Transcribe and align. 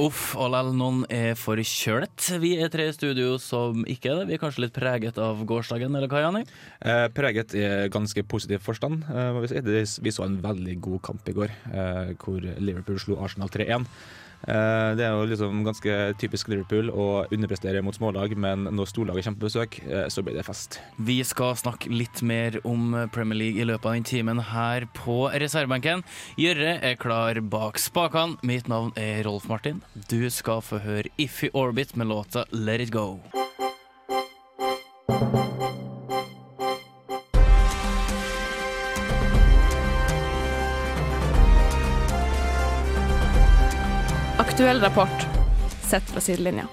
Uff, 0.00 0.32
allell, 0.40 0.70
noen 0.72 1.02
er 1.12 1.34
forkjølet. 1.36 2.30
Vi 2.40 2.54
er 2.64 2.70
tre 2.72 2.86
i 2.88 2.94
studio 2.96 3.34
som 3.42 3.82
ikke 3.84 4.08
er 4.08 4.20
det. 4.22 4.28
Vi 4.30 4.36
er 4.36 4.40
kanskje 4.40 4.64
litt 4.64 4.76
preget 4.76 5.18
av 5.20 5.42
gårsdagen, 5.48 5.92
eller 5.92 6.08
hva, 6.08 6.22
Jani? 6.24 6.42
Eh, 6.80 7.04
preget 7.12 7.52
i 7.58 7.66
ganske 7.92 8.24
positiv 8.24 8.64
forstand. 8.64 9.04
Eh. 9.12 9.84
Vi 10.00 10.14
så 10.14 10.24
en 10.24 10.40
veldig 10.40 10.78
god 10.80 11.02
kamp 11.10 11.28
i 11.28 11.36
går, 11.36 11.52
eh, 11.72 12.14
hvor 12.16 12.40
Liverpool 12.40 13.00
slo 13.02 13.20
Arsenal 13.20 13.52
3-1. 13.52 13.84
Eh, 14.42 14.90
det 14.98 15.04
er 15.06 15.14
jo 15.14 15.26
liksom 15.30 15.62
ganske 15.66 15.96
typisk 16.18 16.50
Liverpool 16.50 16.90
å 16.90 17.24
underprestere 17.30 17.82
mot 17.84 17.94
smålag, 17.94 18.34
men 18.36 18.66
når 18.74 18.90
storlaget 18.90 19.28
kommer 19.28 19.42
på 19.42 19.50
besøk, 19.50 19.78
eh, 19.86 20.08
så 20.10 20.24
blir 20.24 20.38
det 20.38 20.46
fest. 20.46 20.80
Vi 20.98 21.20
skal 21.26 21.54
snakke 21.58 21.92
litt 21.92 22.22
mer 22.26 22.58
om 22.66 22.96
Premier 23.14 23.38
League 23.38 23.62
i 23.62 23.68
løpet 23.68 23.86
av 23.86 23.98
den 23.98 24.08
timen 24.08 24.42
her 24.52 24.88
på 24.98 25.30
reservebenken. 25.30 26.02
Gjørre 26.40 26.78
er 26.82 26.98
klar 26.98 27.40
bak 27.40 27.78
spakene. 27.78 28.38
Mitt 28.42 28.68
navn 28.68 28.92
er 28.96 29.22
Rolf 29.24 29.48
Martin. 29.48 29.82
Du 30.08 30.28
skal 30.30 30.60
få 30.60 30.82
høre 30.82 31.12
Iffy 31.18 31.50
Orbit 31.54 31.96
med 31.96 32.08
låta 32.08 32.44
Let 32.50 32.80
It 32.80 32.90
Go. 32.90 33.20
Aktuell 44.42 44.80
rapport 44.82 45.26
sett 45.86 46.08
fra 46.10 46.20
sidelinja. 46.20 46.64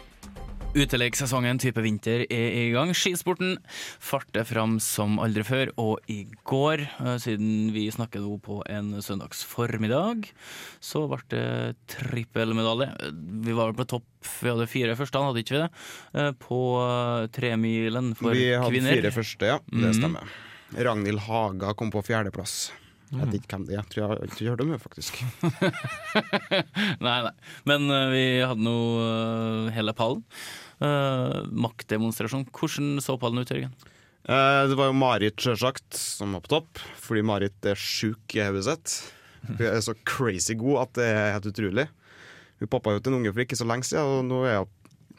Uteleggsesongen 0.74 1.58
type 1.62 1.82
vinter 1.82 2.24
er 2.30 2.56
i 2.60 2.64
gang. 2.74 2.92
Skisporten 2.98 3.56
farter 4.02 4.46
fram 4.46 4.76
som 4.84 5.18
aldri 5.22 5.44
før, 5.46 5.72
og 5.82 6.10
i 6.10 6.24
går, 6.50 6.84
eh, 6.86 7.16
siden 7.22 7.72
vi 7.74 7.88
snakker 7.94 8.22
nå 8.22 8.38
på 8.46 8.60
en 8.70 8.92
søndagsformiddag, 9.02 10.30
så 10.82 11.04
ble 11.10 11.22
det 11.34 11.76
trippelmedalje. 11.94 12.90
Vi 13.46 13.54
var 13.58 13.72
vel 13.72 13.80
på 13.82 13.88
topp, 13.98 14.06
vi 14.42 14.50
hadde 14.50 14.70
fire 14.70 14.96
første, 14.98 15.24
hadde 15.26 15.42
ikke 15.44 15.58
vi 15.58 15.64
det? 15.64 15.72
Eh, 16.14 16.32
På 16.42 16.62
eh, 16.86 17.28
tremilen 17.34 18.16
for 18.16 18.34
kvinner. 18.34 18.38
Vi 18.38 18.54
hadde 18.54 18.74
kvinner. 18.78 19.02
fire 19.02 19.12
første, 19.12 19.46
ja. 19.46 19.60
Det 19.70 19.96
stemmer. 19.96 20.22
stemmer. 20.26 20.86
Ragnhild 20.86 21.20
Haga 21.26 21.74
kom 21.74 21.90
på 21.90 22.06
fjerdeplass. 22.06 22.72
Jeg 23.10 23.20
vet 23.24 23.38
ikke 23.40 23.56
hvem 23.58 23.66
det 23.66 23.74
er. 23.74 23.80
Jeg 23.80 23.90
tror 23.90 24.02
jeg 24.02 24.10
har 24.10 24.20
jeg 24.38 24.52
hørt 24.52 24.64
om 24.64 24.70
henne, 24.70 24.82
faktisk. 24.82 25.22
Nei, 27.06 27.16
nei. 27.26 27.32
Men 27.70 27.88
uh, 27.90 28.12
vi 28.14 28.24
hadde 28.46 28.66
nå 28.66 28.76
uh, 29.02 29.70
hele 29.74 29.96
pallen. 29.98 30.22
Uh, 30.78 31.42
maktdemonstrasjon. 31.66 32.46
Hvordan 32.54 33.00
så 33.02 33.18
pallen 33.22 33.42
ut, 33.42 33.54
Jørgen? 33.54 33.74
Det 34.30 34.76
var 34.78 34.92
jo 34.92 34.98
Marit, 35.00 35.40
sjølsagt, 35.42 35.96
som 35.98 36.36
var 36.36 36.44
på 36.46 36.52
topp, 36.52 36.82
fordi 37.02 37.24
Marit 37.26 37.66
er 37.66 37.80
sjuk 37.80 38.36
i 38.38 38.44
hodet 38.44 38.68
sitt. 38.68 38.98
Hun 39.48 39.64
er 39.66 39.80
så 39.82 39.96
crazy 40.06 40.54
god 40.60 40.84
at 40.84 40.92
det 41.00 41.08
er 41.10 41.34
helt 41.34 41.48
utrolig. 41.50 41.88
Hun 42.60 42.70
poppa 42.70 42.94
ut 42.94 43.10
en 43.10 43.18
unge 43.18 43.32
for 43.34 43.42
ikke 43.42 43.58
så 43.58 43.66
lenge 43.66 43.88
siden, 43.90 44.20
og 44.20 44.28
nå 44.28 44.44
er 44.46 44.62
hun 44.62 44.70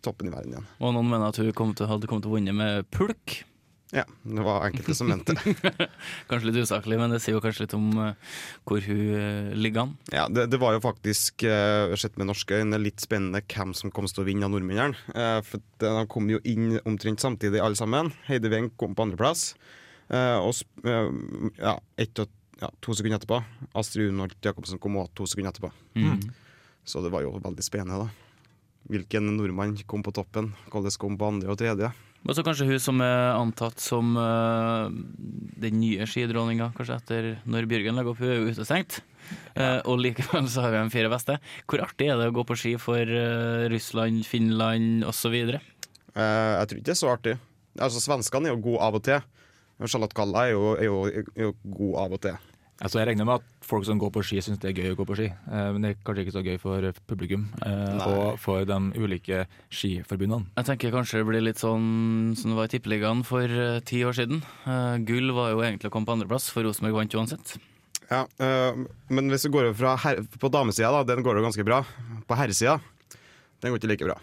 toppen 0.04 0.30
i 0.30 0.34
verden 0.34 0.54
igjen. 0.54 0.68
Og 0.78 0.94
noen 0.94 1.10
mener 1.10 1.32
at 1.32 1.40
hun 1.40 1.50
kom 1.56 1.74
til, 1.74 1.90
hadde 1.90 2.06
kommet 2.06 2.28
til 2.28 2.34
å 2.34 2.38
vinne 2.38 2.54
med 2.54 2.86
pulk. 2.94 3.40
Ja, 3.90 4.04
det 4.22 4.42
var 4.46 4.68
enkelte 4.68 4.94
som 4.94 5.08
mente 5.10 5.34
det. 5.34 5.86
Kanskje 6.30 6.50
litt 6.50 6.60
usaklig, 6.62 6.98
men 7.00 7.10
det 7.10 7.18
sier 7.24 7.34
jo 7.34 7.42
kanskje 7.42 7.64
litt 7.64 7.74
om 7.74 7.88
uh, 7.98 8.36
hvor 8.68 8.84
hun 8.86 9.00
uh, 9.10 9.54
ligger 9.58 9.82
an. 9.82 9.94
Ja, 10.14 10.28
det, 10.30 10.46
det 10.52 10.60
var 10.62 10.76
jo 10.76 10.82
faktisk, 10.84 11.42
uh, 11.42 11.90
sett 11.98 12.14
med 12.20 12.28
norske 12.30 12.60
øyne, 12.60 12.78
litt 12.78 13.02
spennende 13.02 13.42
hvem 13.42 13.74
som 13.74 13.90
kom 13.94 14.06
til 14.06 14.22
å 14.22 14.26
vinne 14.28 14.46
av 14.46 14.54
nordmennene. 14.54 15.42
For 15.46 15.62
de 15.82 16.04
kom 16.12 16.30
jo 16.30 16.38
inn 16.46 16.78
omtrent 16.84 17.22
samtidig, 17.22 17.58
alle 17.62 17.78
sammen. 17.78 18.12
Heidi 18.28 18.52
Weng 18.52 18.70
kom 18.78 18.94
på 18.94 19.08
andreplass. 19.08 19.50
Og 20.10 20.62
ja, 20.86 21.74
ett 22.02 22.22
og, 22.22 22.30
ja, 22.62 22.70
to 22.82 22.94
sekunder 22.94 23.18
etterpå. 23.18 23.40
Astrid 23.78 24.12
Unholt 24.12 24.38
Jacobsen 24.44 24.78
kom 24.82 24.98
også 25.00 25.18
to 25.18 25.26
sekunder 25.32 25.54
etterpå. 25.54 25.72
Mm. 25.98 26.30
Så 26.86 27.02
det 27.02 27.10
var 27.14 27.26
jo 27.26 27.34
veldig 27.42 27.66
spennende, 27.66 28.06
da. 28.06 28.30
Hvilken 28.90 29.34
nordmann 29.36 29.76
kom 29.86 30.02
på 30.06 30.14
toppen? 30.14 30.52
Hvordan 30.70 30.98
kom 30.98 31.18
på 31.18 31.32
andre 31.34 31.52
og 31.52 31.58
tredje? 31.60 31.90
Og 32.28 32.36
så 32.36 32.44
kanskje 32.44 32.66
hun 32.68 32.82
som 32.82 33.00
er 33.00 33.32
antatt 33.32 33.80
som 33.80 34.12
uh, 34.18 34.90
den 35.60 35.78
nye 35.80 36.06
skidronninga, 36.08 36.68
kanskje 36.76 36.98
etter 36.98 37.28
når 37.48 37.68
Bjørgen 37.70 37.96
legger 37.96 38.12
opp, 38.12 38.20
hun 38.20 38.32
er 38.32 38.38
jo 38.42 38.52
utestengt. 38.52 39.00
Uh, 39.56 39.80
og 39.88 40.02
likevel 40.02 40.48
så 40.50 40.66
har 40.66 40.74
vi 40.74 40.82
de 40.82 40.92
fire 40.92 41.12
beste. 41.12 41.38
Hvor 41.70 41.84
artig 41.86 42.10
er 42.12 42.20
det 42.20 42.28
å 42.30 42.36
gå 42.36 42.44
på 42.46 42.58
ski 42.60 42.74
for 42.82 43.00
uh, 43.00 43.66
Russland, 43.72 44.24
Finland 44.28 45.06
osv.? 45.08 45.38
Uh, 46.12 46.60
jeg 46.60 46.70
tror 46.70 46.80
ikke 46.80 46.88
det 46.90 46.96
er 46.96 47.02
så 47.02 47.12
artig. 47.14 47.36
Altså, 47.80 48.04
Svenskene 48.04 48.50
er 48.50 48.56
jo 48.56 48.64
gode 48.68 48.84
av 48.84 49.00
og 49.00 49.06
til. 49.06 49.24
Charlotte 49.88 50.16
Kalla 50.16 50.44
er 50.50 50.58
er, 50.84 51.24
er 51.32 51.46
jo 51.46 51.54
god 51.64 52.00
av 52.04 52.18
og 52.18 52.24
til. 52.26 52.49
Altså, 52.80 53.00
jeg 53.00 53.10
regner 53.10 53.26
med 53.28 53.42
at 53.42 53.66
folk 53.66 53.84
som 53.84 53.98
går 54.00 54.12
på 54.14 54.22
ski, 54.24 54.40
syns 54.40 54.60
det 54.62 54.70
er 54.70 54.78
gøy 54.80 54.94
å 54.94 54.98
gå 54.98 55.06
på 55.08 55.16
ski. 55.18 55.26
Eh, 55.28 55.66
men 55.74 55.84
det 55.84 55.90
er 55.92 55.98
kanskje 56.06 56.24
ikke 56.24 56.34
så 56.38 56.42
gøy 56.46 56.56
for 56.62 57.00
publikum 57.10 57.42
eh, 57.66 57.90
Nei. 57.98 58.06
og 58.08 58.38
for 58.40 58.64
de 58.68 58.78
ulike 58.96 59.42
skiforbundene. 59.68 60.48
Jeg 60.56 60.68
tenker 60.70 60.94
kanskje 60.94 61.20
det 61.20 61.28
blir 61.28 61.44
litt 61.44 61.60
sånn 61.60 62.32
som 62.40 62.54
det 62.54 62.60
var 62.60 62.70
i 62.70 62.72
Tippeligaen 62.74 63.20
for 63.28 63.44
eh, 63.44 63.82
ti 63.84 64.00
år 64.08 64.16
siden. 64.16 64.40
Gull 65.08 65.34
var 65.36 65.52
jo 65.52 65.60
egentlig 65.66 65.90
å 65.90 65.94
komme 65.94 66.08
på 66.08 66.16
andreplass, 66.16 66.48
for 66.54 66.64
Rosenborg 66.64 67.02
vant 67.02 67.18
uansett. 67.20 67.58
Ja, 68.10 68.24
men 69.14 69.30
hvis 69.30 69.44
du 69.46 69.52
går 69.54 69.68
over 69.68 69.76
fra 69.78 69.92
her, 70.02 70.24
på 70.42 70.48
damesida, 70.50 70.88
da, 70.90 71.04
den 71.06 71.22
går 71.22 71.38
jo 71.38 71.44
ganske 71.44 71.62
bra. 71.68 71.84
På 72.26 72.34
herresida, 72.40 72.80
den 73.62 73.70
går 73.70 73.78
ikke 73.78 73.92
like 73.92 74.08
bra. 74.08 74.16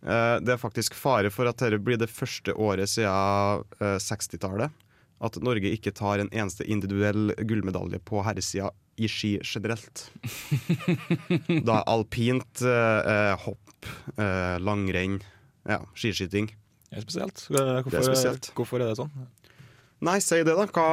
Eh, 0.00 0.36
det 0.40 0.54
er 0.54 0.60
faktisk 0.60 0.96
fare 0.96 1.30
for 1.32 1.48
at 1.50 1.60
dette 1.60 1.80
blir 1.84 1.98
det 2.00 2.08
første 2.08 2.54
året 2.56 2.88
siden 2.88 3.66
eh, 3.80 3.98
60-tallet 4.00 4.72
at 5.20 5.36
Norge 5.44 5.68
ikke 5.68 5.92
tar 5.96 6.22
en 6.22 6.30
eneste 6.32 6.64
individuell 6.64 7.34
gullmedalje 7.44 8.00
på 8.08 8.22
herresida 8.24 8.70
i 9.00 9.08
ski 9.08 9.34
generelt. 9.44 10.06
da 11.66 11.80
er 11.80 11.90
alpint, 11.92 12.62
eh, 12.64 13.10
eh, 13.12 13.34
hopp, 13.44 13.90
eh, 14.16 14.56
langrenn, 14.60 15.20
ja, 15.68 15.80
skiskyting. 15.96 16.50
Det 16.90 16.98
er 16.98 17.04
spesielt. 17.06 17.44
Hvorfor, 17.46 17.90
Det 17.90 18.00
er 18.00 18.08
spesielt. 18.08 18.50
hvorfor 18.56 18.82
er 18.82 18.90
det 18.90 18.98
sånn? 18.98 19.12
Nei, 20.00 20.16
si 20.24 20.40
det, 20.40 20.54
da. 20.56 20.64
Hva, 20.72 20.86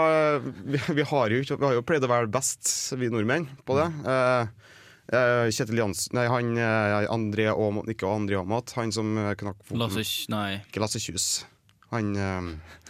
vi, 0.44 0.80
vi, 1.00 1.04
har 1.08 1.32
jo, 1.32 1.40
vi 1.48 1.64
har 1.64 1.78
jo 1.78 1.84
pleid 1.88 2.04
å 2.04 2.12
være 2.12 2.32
best, 2.32 2.68
vi 3.00 3.08
nordmenn, 3.12 3.48
på 3.68 3.78
det. 3.80 3.88
Eh, 4.14 4.74
eh, 5.16 5.46
Kjetil 5.56 5.80
Jansen 5.80 6.18
Nei, 6.20 6.26
han 6.32 6.52
eh, 6.60 7.08
André 7.12 7.48
Aamodt, 7.54 7.88
ikke 7.96 8.10
André 8.12 8.42
Aamodt, 8.42 8.76
han 8.76 8.92
som 8.92 9.16
knakk 9.16 9.64
foten. 9.64 9.80
Lasse 9.80 10.28
Nei. 10.34 10.60
Ikke 10.68 10.84
Lasse 10.84 11.00
Kjus. 11.00 11.46
Han 11.96 12.12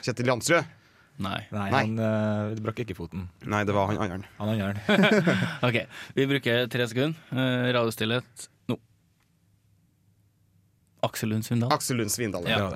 Kjetil 0.01 0.33
Jansrud. 0.33 0.76
Nei. 1.17 1.39
Nei, 1.49 1.69
Nei. 1.73 1.79
han 1.81 1.97
uh, 1.97 2.59
brakk 2.61 2.83
ikke 2.83 2.95
foten. 2.97 3.25
Nei, 3.49 3.63
det 3.65 3.73
var 3.73 3.89
han 3.89 3.97
andre. 4.03 4.29
Han 4.37 4.51
andre. 4.53 4.99
OK, 5.67 5.79
vi 6.17 6.27
bruker 6.29 6.69
tre 6.69 6.85
sekunder. 6.91 7.17
Uh, 7.31 7.71
Radiostillhet 7.73 8.45
nå. 8.69 8.77
Aksel 11.07 11.33
Lund 11.33 11.47
Svindal. 11.47 11.73
Aksel 11.73 11.97
Lund 12.01 12.13
Svindal. 12.13 12.45
Ja. 12.49 12.69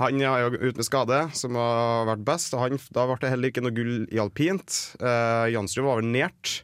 Han 0.00 0.24
er 0.24 0.46
jo 0.46 0.54
ute 0.56 0.80
med 0.80 0.88
skade, 0.88 1.18
som 1.36 1.58
har 1.60 2.08
vært 2.14 2.24
best. 2.26 2.56
og 2.56 2.64
Han, 2.64 2.80
da 2.96 3.04
ble 3.10 3.18
det 3.20 3.34
heller 3.34 3.52
ikke 3.52 3.64
noe 3.64 3.76
gull 3.76 3.94
i 4.08 4.20
alpint. 4.22 4.78
Uh, 4.96 5.52
Jansrud 5.52 5.84
var 5.84 6.00
vel 6.00 6.08
nært. 6.14 6.62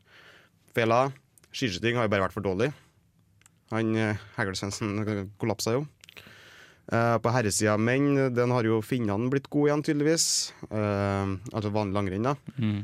Fela. 0.72 1.08
Skiskyting 1.52 2.00
har 2.00 2.08
jo 2.08 2.14
bare 2.16 2.24
vært 2.24 2.36
for 2.36 2.46
dårlig. 2.46 2.72
Han 3.68 3.92
Hegel 4.38 4.56
Svendsen 4.56 5.28
kollapsa 5.36 5.76
jo. 5.76 5.84
Eh, 6.88 7.16
på 7.20 7.32
herresida 7.34 7.74
av 7.74 7.82
menn, 7.84 8.14
den 8.32 8.52
har 8.54 8.64
jo 8.64 8.78
finnene 8.84 9.28
blitt 9.32 9.50
gode 9.52 9.68
igjen, 9.68 9.82
tydeligvis. 9.84 10.28
Uh, 10.70 11.36
altså 11.52 11.72
vanlig 11.74 11.98
langrenn, 11.98 12.30
da. 12.30 12.54
Mm. 12.56 12.78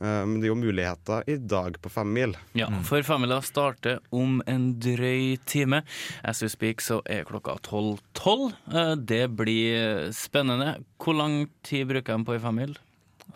Uh, 0.00 0.22
men 0.24 0.38
det 0.40 0.48
er 0.48 0.52
jo 0.54 0.56
muligheter 0.56 1.28
i 1.28 1.36
dag 1.36 1.76
på 1.84 1.92
femmil. 1.92 2.32
Ja, 2.56 2.70
for 2.88 3.04
femmila 3.04 3.42
starter 3.44 3.98
om 4.16 4.38
en 4.48 4.70
drøy 4.80 5.36
time. 5.44 5.82
As 6.24 6.40
we 6.40 6.48
speak 6.48 6.80
så 6.80 7.02
er 7.04 7.26
klokka 7.28 7.58
12.12. 7.68 8.46
Eh, 8.72 8.94
Det 8.96 9.26
blir 9.36 10.08
spennende. 10.16 10.78
Hvor 10.96 11.18
lang 11.20 11.42
tid 11.66 11.90
bruker 11.92 12.16
de 12.16 12.24
på 12.24 12.38
ei 12.38 12.40
femmil? 12.40 12.78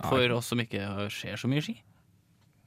For 0.09 0.33
oss 0.33 0.49
som 0.51 0.63
ikke 0.65 1.11
ser 1.13 1.37
så 1.37 1.53
mye 1.53 1.63
ski. 1.63 1.77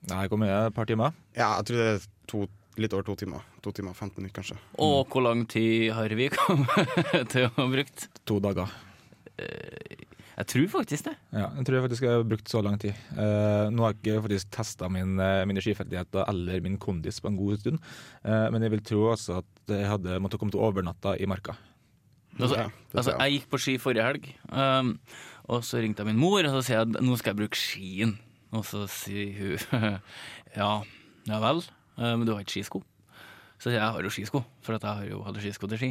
Nei, 0.07 0.27
hvor 0.29 0.39
mye? 0.39 0.67
et 0.67 0.75
par 0.77 0.85
timer. 0.85 1.17
Ja, 1.35 1.57
jeg 1.57 1.67
tror 1.67 1.81
det 1.81 1.89
er 1.89 2.05
to, 2.29 2.45
litt 2.81 2.93
over 2.93 3.03
to 3.07 3.15
timer. 3.19 3.45
To 3.65 3.71
timer 3.75 3.93
og 3.93 3.97
15 3.99 4.17
minutter, 4.21 4.35
kanskje. 4.39 4.57
Og 4.83 5.07
hvor 5.11 5.23
lang 5.25 5.45
tid 5.49 5.91
har 5.97 6.13
vi 6.17 6.29
kommet 6.33 7.07
til 7.33 7.47
å 7.47 7.53
ha 7.57 7.67
brukt? 7.71 8.07
To 8.29 8.39
dager. 8.43 8.71
Jeg 10.37 10.45
tror 10.51 10.67
faktisk 10.69 11.07
det. 11.07 11.15
Ja, 11.33 11.47
jeg 11.57 11.65
tror 11.65 11.75
jeg 11.77 11.83
faktisk 11.87 12.05
jeg 12.05 12.13
har 12.13 12.25
brukt 12.29 12.51
så 12.51 12.59
lang 12.61 12.75
tid. 12.81 12.93
Eh, 13.17 13.69
nå 13.73 13.81
har 13.85 13.93
jeg 13.95 13.99
ikke 14.03 14.23
faktisk 14.27 14.51
testa 14.53 14.89
min, 14.93 15.15
eh, 15.21 15.41
mine 15.49 15.61
skiferdigheter 15.65 16.27
eller 16.29 16.61
min 16.61 16.75
kondis 16.81 17.17
på 17.23 17.31
en 17.31 17.39
god 17.39 17.57
stund, 17.63 17.79
Eh, 18.27 18.49
men 18.53 18.61
jeg 18.61 18.71
vil 18.75 18.81
tro 18.85 18.99
også 19.13 19.39
at 19.39 19.71
jeg 19.73 19.87
hadde 19.89 20.19
måttet 20.21 20.39
komme 20.41 20.51
til 20.53 20.61
overnatta 20.61 21.15
i 21.17 21.25
marka. 21.25 21.55
Altså, 22.37 22.55
Ja, 22.59 22.67
altså, 22.93 23.15
jeg. 23.17 23.31
gikk 23.39 23.49
på 23.49 23.57
ski 23.63 23.77
forrige 23.81 24.03
helg, 24.05 24.27
um, 24.51 24.99
og 25.49 25.63
så 25.65 25.79
ringte 25.81 26.03
jeg 26.03 26.11
min 26.11 26.19
mor 26.21 26.43
og 26.45 26.51
så 26.53 26.61
sier 26.67 26.77
jeg 26.83 26.89
at 26.91 27.01
nå 27.01 27.15
skal 27.17 27.33
jeg 27.33 27.39
bruke 27.39 27.57
skien. 27.57 28.17
Og 28.53 28.63
så 28.67 28.83
sier 28.87 29.33
hun 29.39 29.57
ja, 30.59 30.69
ja 31.25 31.39
vel, 31.41 31.63
eh, 31.63 31.76
men 31.97 32.25
du 32.27 32.33
har 32.33 32.43
ikke 32.45 32.59
skisko. 32.59 32.83
Så 33.57 33.71
sier 33.71 33.79
jeg 33.79 33.81
jeg 33.81 33.93
har 33.95 34.05
jo 34.05 34.11
skisko, 34.13 34.39
for 34.61 34.77
at 34.77 34.83
jeg 34.85 34.99
har 34.99 35.05
jo 35.09 35.23
hadde 35.25 35.41
skisko 35.41 35.69
til 35.71 35.79
ski. 35.81 35.87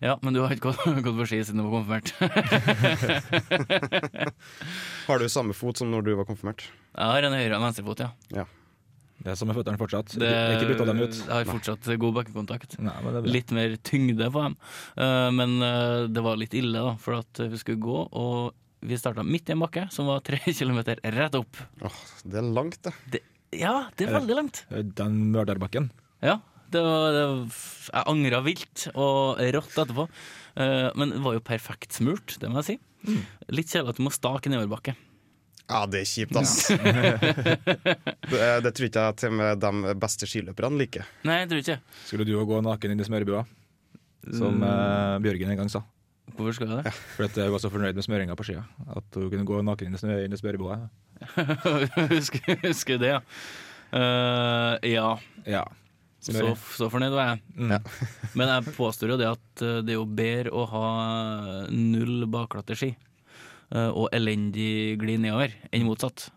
Ja, 0.00 0.14
men 0.24 0.32
du 0.36 0.40
har 0.40 0.52
ikke 0.54 0.70
gått, 0.72 0.80
gått 1.04 1.18
på 1.18 1.26
ski 1.28 1.42
siden 1.44 1.60
du 1.60 1.66
var 1.68 1.74
konfirmert. 1.76 2.08
Har 5.06 5.20
du 5.20 5.28
samme 5.32 5.56
fot 5.56 5.80
som 5.80 5.92
når 5.92 6.06
du 6.06 6.14
var 6.16 6.28
konfirmert? 6.28 6.64
Jeg 6.96 7.12
har 7.12 7.28
en 7.28 7.36
høyre 7.36 7.52
og 7.52 7.58
en 7.58 7.66
venstrefot, 7.68 8.00
ja. 8.32 8.46
Det 9.16 9.32
er 9.32 9.38
samme 9.40 9.56
føttene 9.56 9.80
fortsatt. 9.80 10.16
Det, 10.20 10.28
ikke 10.56 10.70
bytta 10.72 10.86
dem 10.88 11.00
ut. 11.02 11.14
jeg 11.16 11.32
har 11.32 11.48
fortsatt 11.48 11.88
god 12.00 12.16
bakkekontakt. 12.18 12.76
Nei, 12.84 12.96
men 13.04 13.14
det 13.16 13.22
er. 13.22 13.30
Litt 13.36 13.54
mer 13.56 13.76
tyngde 13.84 14.28
på 14.32 14.44
dem. 14.44 14.56
Eh, 15.00 15.28
men 15.36 15.56
eh, 15.64 16.02
det 16.12 16.24
var 16.24 16.40
litt 16.40 16.56
ille, 16.56 16.80
da, 16.84 16.92
for 17.00 17.20
at 17.22 17.40
vi 17.44 17.60
skulle 17.60 17.80
gå, 17.82 17.98
og 18.12 18.86
vi 18.86 18.98
starta 19.00 19.24
midt 19.26 19.48
i 19.50 19.56
en 19.56 19.64
bakke 19.64 19.86
som 19.92 20.08
var 20.10 20.24
tre 20.24 20.40
kilometer 20.58 21.00
rett 21.16 21.36
opp. 21.40 21.60
Åh, 21.84 21.98
det 22.28 22.40
er 22.42 22.52
langt, 22.60 22.80
det. 22.84 22.92
Det, 23.12 23.22
ja, 23.60 23.76
det 23.96 24.08
er 24.08 24.16
veldig 24.18 24.36
langt. 24.38 24.62
Den 24.70 25.18
mørderbakken. 25.34 25.90
Ja, 26.24 26.40
det 26.72 26.82
var, 26.82 27.08
det 27.14 27.24
var, 27.30 27.58
jeg 27.92 28.10
angra 28.12 28.42
vilt 28.46 28.86
og 28.94 29.42
rått 29.56 29.76
etterpå. 29.78 30.06
Eh, 30.56 30.88
men 30.98 31.14
det 31.14 31.22
var 31.24 31.36
jo 31.36 31.44
perfekt 31.44 31.98
smurt, 31.98 32.38
det 32.42 32.50
må 32.50 32.62
jeg 32.62 32.68
si. 32.68 32.78
Litt 33.54 33.70
kjedelig 33.70 33.94
at 33.94 34.00
du 34.00 34.06
må 34.06 34.14
stake 34.14 34.50
i 34.50 34.54
nedoverbakke. 34.54 34.96
Ja, 35.66 35.82
det 35.90 36.04
er 36.04 36.06
kjipt, 36.06 36.36
ass. 36.38 36.68
det, 38.30 38.42
det 38.62 38.70
tror 38.70 38.86
ikke 38.86 39.06
jeg 39.08 39.18
til 39.18 39.32
og 39.32 39.38
med 39.40 39.62
de 39.64 39.94
beste 39.98 40.28
skiløperne 40.30 40.78
liker. 40.78 41.08
Nei, 41.26 41.40
jeg 41.42 41.50
tror 41.50 41.62
ikke 41.64 41.78
Skulle 42.04 42.26
du 42.28 42.36
òg 42.38 42.46
gå 42.52 42.60
naken 42.62 42.94
inn 42.94 43.02
i 43.02 43.06
smørbua, 43.08 43.42
Som 44.30 44.62
eh, 44.62 45.16
Bjørgen 45.24 45.54
en 45.54 45.62
gang 45.64 45.72
sa. 45.72 45.82
Hvorfor 46.36 46.54
skal 46.58 46.70
jeg 46.70 46.78
det? 46.78 46.90
Ja. 46.90 46.94
Fordi 47.16 47.42
jeg 47.42 47.54
var 47.54 47.62
så 47.62 47.70
fornøyd 47.70 47.98
med 47.98 48.06
smøringa 48.06 48.36
på 48.38 48.46
skia. 48.46 48.62
At 48.94 49.18
hun 49.18 49.28
kunne 49.32 49.46
gå 49.46 49.60
naken 49.66 49.90
inn 49.90 49.98
i, 50.34 50.38
smørebua. 50.38 50.78
husker, 52.14 52.58
husker 52.62 53.00
det, 53.02 53.14
ja. 53.16 53.20
Uh, 53.94 54.76
ja, 54.86 55.08
Ja. 55.46 55.64
så, 56.20 56.52
så 56.74 56.88
fornøyd 56.90 57.14
var 57.14 57.34
jeg. 57.34 57.42
Mm. 57.54 57.74
Men 58.38 58.50
jeg 58.50 58.74
påstår 58.76 59.14
jo 59.14 59.18
det 59.20 59.28
at 59.30 59.62
eh, 59.64 59.78
det 59.86 59.94
er 59.94 60.00
jo 60.00 60.06
bedre 60.18 60.50
å 60.52 60.64
ha 60.72 60.86
null 61.70 62.26
bakglatte 62.32 62.74
ski 62.76 62.88
eh, 62.96 63.90
og 63.92 64.08
elendig 64.16 64.96
gli 65.00 65.14
nedover 65.22 65.54
enn 65.70 65.86
motsatt. 65.86 66.28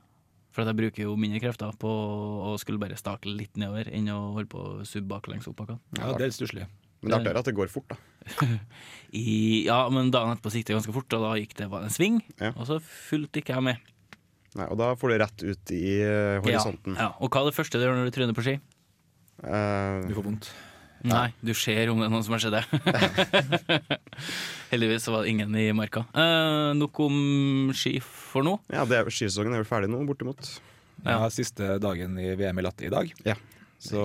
For 0.53 0.63
at 0.63 0.71
jeg 0.71 0.79
bruker 0.79 1.05
jo 1.07 1.15
mindre 1.19 1.41
krefter 1.41 1.73
på 1.81 1.89
å 1.89 2.53
skulle 2.61 2.81
bare 2.81 2.97
stake 2.99 3.29
litt 3.33 3.57
nedover 3.59 3.89
enn 3.93 4.09
å 4.13 4.19
holde 4.37 4.49
på 4.53 4.61
å 4.61 4.85
subbe 4.87 5.09
baklengs 5.15 5.49
oppbakkene. 5.49 5.81
ja, 5.97 6.13
det 6.17 6.29
er 6.29 6.37
stusslig. 6.37 6.69
Men 6.99 7.13
det 7.13 7.15
er 7.15 7.19
artigere 7.21 7.41
at 7.41 7.47
det 7.47 7.55
går 7.55 7.69
fort, 7.71 7.93
da. 7.93 8.47
I, 9.15 9.65
ja, 9.69 9.77
men 9.93 10.09
dagen 10.13 10.33
etterpå 10.35 10.51
gikk 10.53 10.67
det 10.67 10.75
ganske 10.75 10.95
fort, 10.95 11.15
og 11.15 11.23
da 11.23 11.29
gikk 11.39 11.53
det 11.57 11.69
bare 11.71 11.87
en 11.87 11.93
sving. 11.95 12.17
Ja. 12.41 12.51
Og 12.59 12.67
så 12.67 12.77
fulgte 12.83 13.39
ikke 13.41 13.55
jeg 13.55 13.65
med. 13.69 13.85
Nei, 14.57 14.65
og 14.65 14.79
da 14.81 14.93
får 14.97 15.11
du 15.11 15.17
rett 15.21 15.43
ut 15.45 15.71
i 15.75 15.83
eh, 16.01 16.39
horisonten. 16.41 16.95
Ja, 16.97 17.09
ja. 17.09 17.11
Og 17.21 17.29
hva 17.29 17.43
er 17.43 17.51
det 17.51 17.57
første 17.59 17.77
du 17.77 17.85
gjør 17.85 17.99
når 17.99 18.09
du 18.09 18.15
tryner 18.15 18.37
på 18.37 18.45
ski? 18.47 18.55
Uh, 19.43 20.01
Du 20.09 20.15
får 20.17 20.25
vondt. 20.25 20.49
Nei, 21.07 21.29
du 21.39 21.53
ser 21.55 21.87
om 21.93 22.01
det 22.01 22.09
er 22.09 22.11
noen 22.11 22.25
som 22.27 22.33
har 22.35 22.41
sett 22.43 22.57
det. 22.57 22.63
Heldigvis 24.73 25.05
så 25.05 25.13
var 25.13 25.23
det 25.23 25.31
ingen 25.31 25.53
i 25.55 25.69
marka. 25.75 26.03
Uh, 26.11 26.73
nok 26.75 26.99
om 27.05 27.19
ski 27.77 27.93
for 28.03 28.43
nå. 28.43 28.57
ja, 28.73 28.83
det 28.89 28.97
er, 28.99 29.07
skisesongen 29.13 29.55
er 29.55 29.63
vel 29.63 29.69
ferdig 29.69 29.91
nå, 29.93 30.01
bortimot. 30.09 30.49
Ja, 31.05 31.21
Siste 31.31 31.77
dagen 31.79 32.17
i 32.19 32.33
VM 32.35 32.59
i 32.59 32.65
latte 32.65 32.89
i 32.89 32.91
dag. 32.91 33.13
Ja. 33.23 33.37
Så 33.79 34.01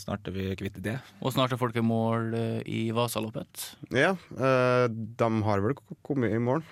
snart 0.00 0.24
er 0.30 0.32
vi 0.32 0.46
kvitt 0.56 0.78
det. 0.80 0.94
Og 1.20 1.34
snart 1.34 1.52
er 1.52 1.60
folk 1.60 1.76
i 1.76 1.82
mål 1.84 2.32
i 2.64 2.86
Vasaloppet. 2.96 3.66
Ja, 3.92 4.14
eh, 4.16 4.86
de 4.88 5.28
har 5.44 5.60
vel 5.60 5.76
kommet 6.00 6.32
i 6.32 6.40
mål. 6.40 6.64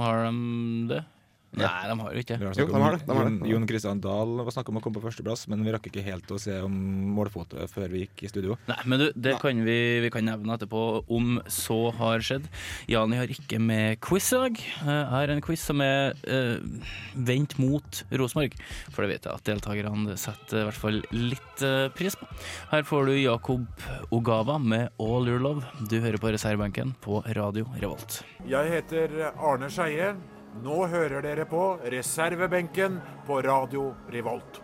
Har 0.00 0.24
de 0.30 0.86
det? 0.94 1.02
Nei, 1.50 1.66
de 1.90 1.94
har 1.98 2.12
jo 2.14 2.20
ikke 2.22 2.36
det. 2.38 2.50
Jo, 2.60 2.66
de 2.70 2.80
har 2.80 2.94
det, 2.94 3.00
de 3.08 3.14
har 3.16 3.26
det. 3.26 3.32
Jon, 3.40 3.48
Jon 3.50 3.66
Christian 3.66 4.00
Dahl 4.04 4.36
var 4.46 4.54
snakk 4.54 4.68
om 4.70 4.78
å 4.78 4.82
komme 4.84 5.00
på 5.00 5.02
førsteplass, 5.08 5.48
men 5.50 5.64
vi 5.66 5.72
rakk 5.74 5.88
ikke 5.90 6.04
helt 6.06 6.30
å 6.30 6.38
se 6.38 6.54
om 6.62 6.76
målfotoet 7.16 7.72
før 7.72 7.90
vi 7.90 8.04
gikk 8.04 8.22
i 8.22 8.30
studio. 8.30 8.56
Nei, 8.70 8.78
men 8.86 9.02
du, 9.02 9.06
det 9.18 9.34
kan 9.42 9.58
vi, 9.66 9.78
vi 10.04 10.12
kan 10.14 10.28
nevne 10.30 10.54
etterpå 10.54 10.84
om 11.10 11.40
så 11.50 11.80
har 11.98 12.22
skjedd. 12.22 12.46
Jani 12.90 13.18
har 13.18 13.34
ikke 13.34 13.58
med 13.62 13.98
quiz 14.04 14.30
i 14.36 14.42
dag. 14.44 14.62
Eh, 14.84 14.90
Jeg 14.94 15.10
har 15.16 15.34
en 15.34 15.44
quiz 15.44 15.66
som 15.72 15.82
er 15.82 16.14
uh, 16.30 16.86
vendt 17.18 17.58
mot 17.58 18.02
Rosenborg, 18.14 18.54
for 18.94 19.02
det 19.02 19.16
vet 19.16 19.26
jeg 19.26 19.34
at 19.34 19.50
deltakerne 19.50 20.16
setter 20.20 20.62
i 20.62 20.66
hvert 20.70 20.82
fall 20.86 21.02
litt 21.10 21.64
uh, 21.66 21.88
pris 21.98 22.14
på. 22.20 22.30
Her 22.70 22.86
får 22.86 23.10
du 23.10 23.16
Jakob 23.18 23.66
Ogava 24.14 24.60
med 24.62 24.94
All 25.02 25.26
Your 25.26 25.42
Love. 25.42 25.66
Du 25.90 25.98
hører 25.98 26.20
på 26.22 26.30
reservebenken 26.30 26.94
på 27.02 27.24
Radio 27.34 27.66
Revolt. 27.80 28.22
Jeg 28.46 28.70
heter 28.78 29.32
Arne 29.34 29.70
Skeie. 29.72 30.14
Nå 30.58 30.82
hører 30.90 31.22
dere 31.24 31.46
på 31.48 31.78
reservebenken 31.92 32.98
på 33.26 33.38
Radio 33.46 33.92
Revolt. 34.10 34.58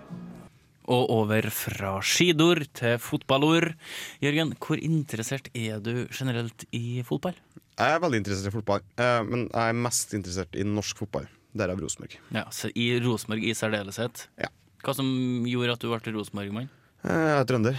Og 0.87 1.11
over 1.11 1.47
fra 1.50 1.97
skidor 2.05 2.61
til 2.77 2.99
fotballord. 3.03 3.73
Jørgen, 4.23 4.53
hvor 4.62 4.79
interessert 4.79 5.49
er 5.56 5.81
du 5.83 6.06
generelt 6.15 6.67
i 6.75 7.03
fotball? 7.06 7.35
Jeg 7.77 7.94
er 7.94 8.03
veldig 8.03 8.21
interessert 8.23 8.50
i 8.50 8.55
fotball, 8.55 8.85
eh, 8.99 9.23
men 9.27 9.47
jeg 9.49 9.73
er 9.73 9.81
mest 9.87 10.15
interessert 10.15 10.55
i 10.59 10.67
norsk 10.67 11.03
fotball. 11.05 11.27
Derav 11.56 11.81
Rosenborg. 11.81 12.19
Ja, 12.37 12.44
så 12.53 12.69
I 12.77 12.99
Rosenborg 13.00 13.47
i 13.49 13.55
særdeleshet. 13.56 14.27
Ja. 14.43 14.50
Hva 14.85 14.94
som 14.94 15.09
gjorde 15.49 15.73
at 15.79 15.81
du 15.81 15.88
ble 15.88 16.12
Rosenborg-mann? 16.19 16.69
Eh, 17.03 17.11
Jeg 17.11 17.38
er 17.41 17.49
trønder. 17.49 17.79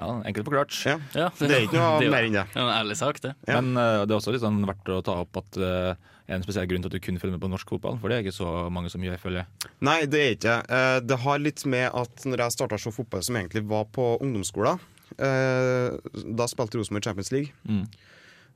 Ja, 0.00 0.08
Enkelt 0.28 0.46
forklart. 0.46 0.76
Ja. 0.86 0.98
Ja, 1.16 1.28
Det 1.38 1.50
er 1.50 1.66
ikke 1.66 1.80
noe 1.80 1.98
det 2.00 2.08
er 2.08 2.14
mer 2.14 2.28
enn 2.28 2.38
det. 2.38 2.46
Det 2.52 2.60
er 2.60 2.68
en 2.68 2.76
ærlig 2.76 2.96
sak, 3.00 3.20
det. 3.24 3.34
Ja. 3.48 3.58
Men 3.58 3.74
uh, 3.78 4.04
det 4.04 4.14
er 4.14 4.18
også 4.20 4.34
litt 4.34 4.44
sånn 4.44 4.62
verdt 4.68 4.92
å 4.94 5.00
ta 5.06 5.16
opp 5.24 5.40
at 5.40 5.58
uh, 5.58 5.90
en 6.30 6.44
spesiell 6.44 6.68
grunn 6.70 6.84
til 6.84 6.92
at 6.92 6.94
du 6.94 7.02
kun 7.02 7.18
følger 7.18 7.34
med 7.34 7.42
på 7.42 7.50
norsk 7.50 7.72
fotball, 7.74 7.98
for 7.98 8.12
det 8.12 8.20
er 8.20 8.24
ikke 8.24 8.36
så 8.36 8.52
mange 8.70 8.92
som 8.92 9.02
gjør, 9.02 9.18
følge. 9.22 9.42
Nei, 9.86 9.98
det 10.10 10.22
er 10.22 10.36
ikke 10.36 10.56
uh, 10.70 10.98
Det 11.02 11.18
har 11.24 11.42
litt 11.42 11.64
med 11.66 11.88
at 11.90 12.26
når 12.28 12.44
jeg 12.44 12.56
starta 12.56 12.78
å 12.78 12.84
se 12.84 12.94
fotball, 12.94 13.24
som 13.26 13.40
egentlig 13.40 13.64
var 13.70 13.88
på 13.90 14.12
ungdomsskolen 14.22 14.78
eh, 15.18 15.98
Da 16.24 16.46
spilte 16.50 16.78
Rosenborg 16.78 17.04
Champions 17.04 17.32
League. 17.34 17.52
Mm. 17.64 17.84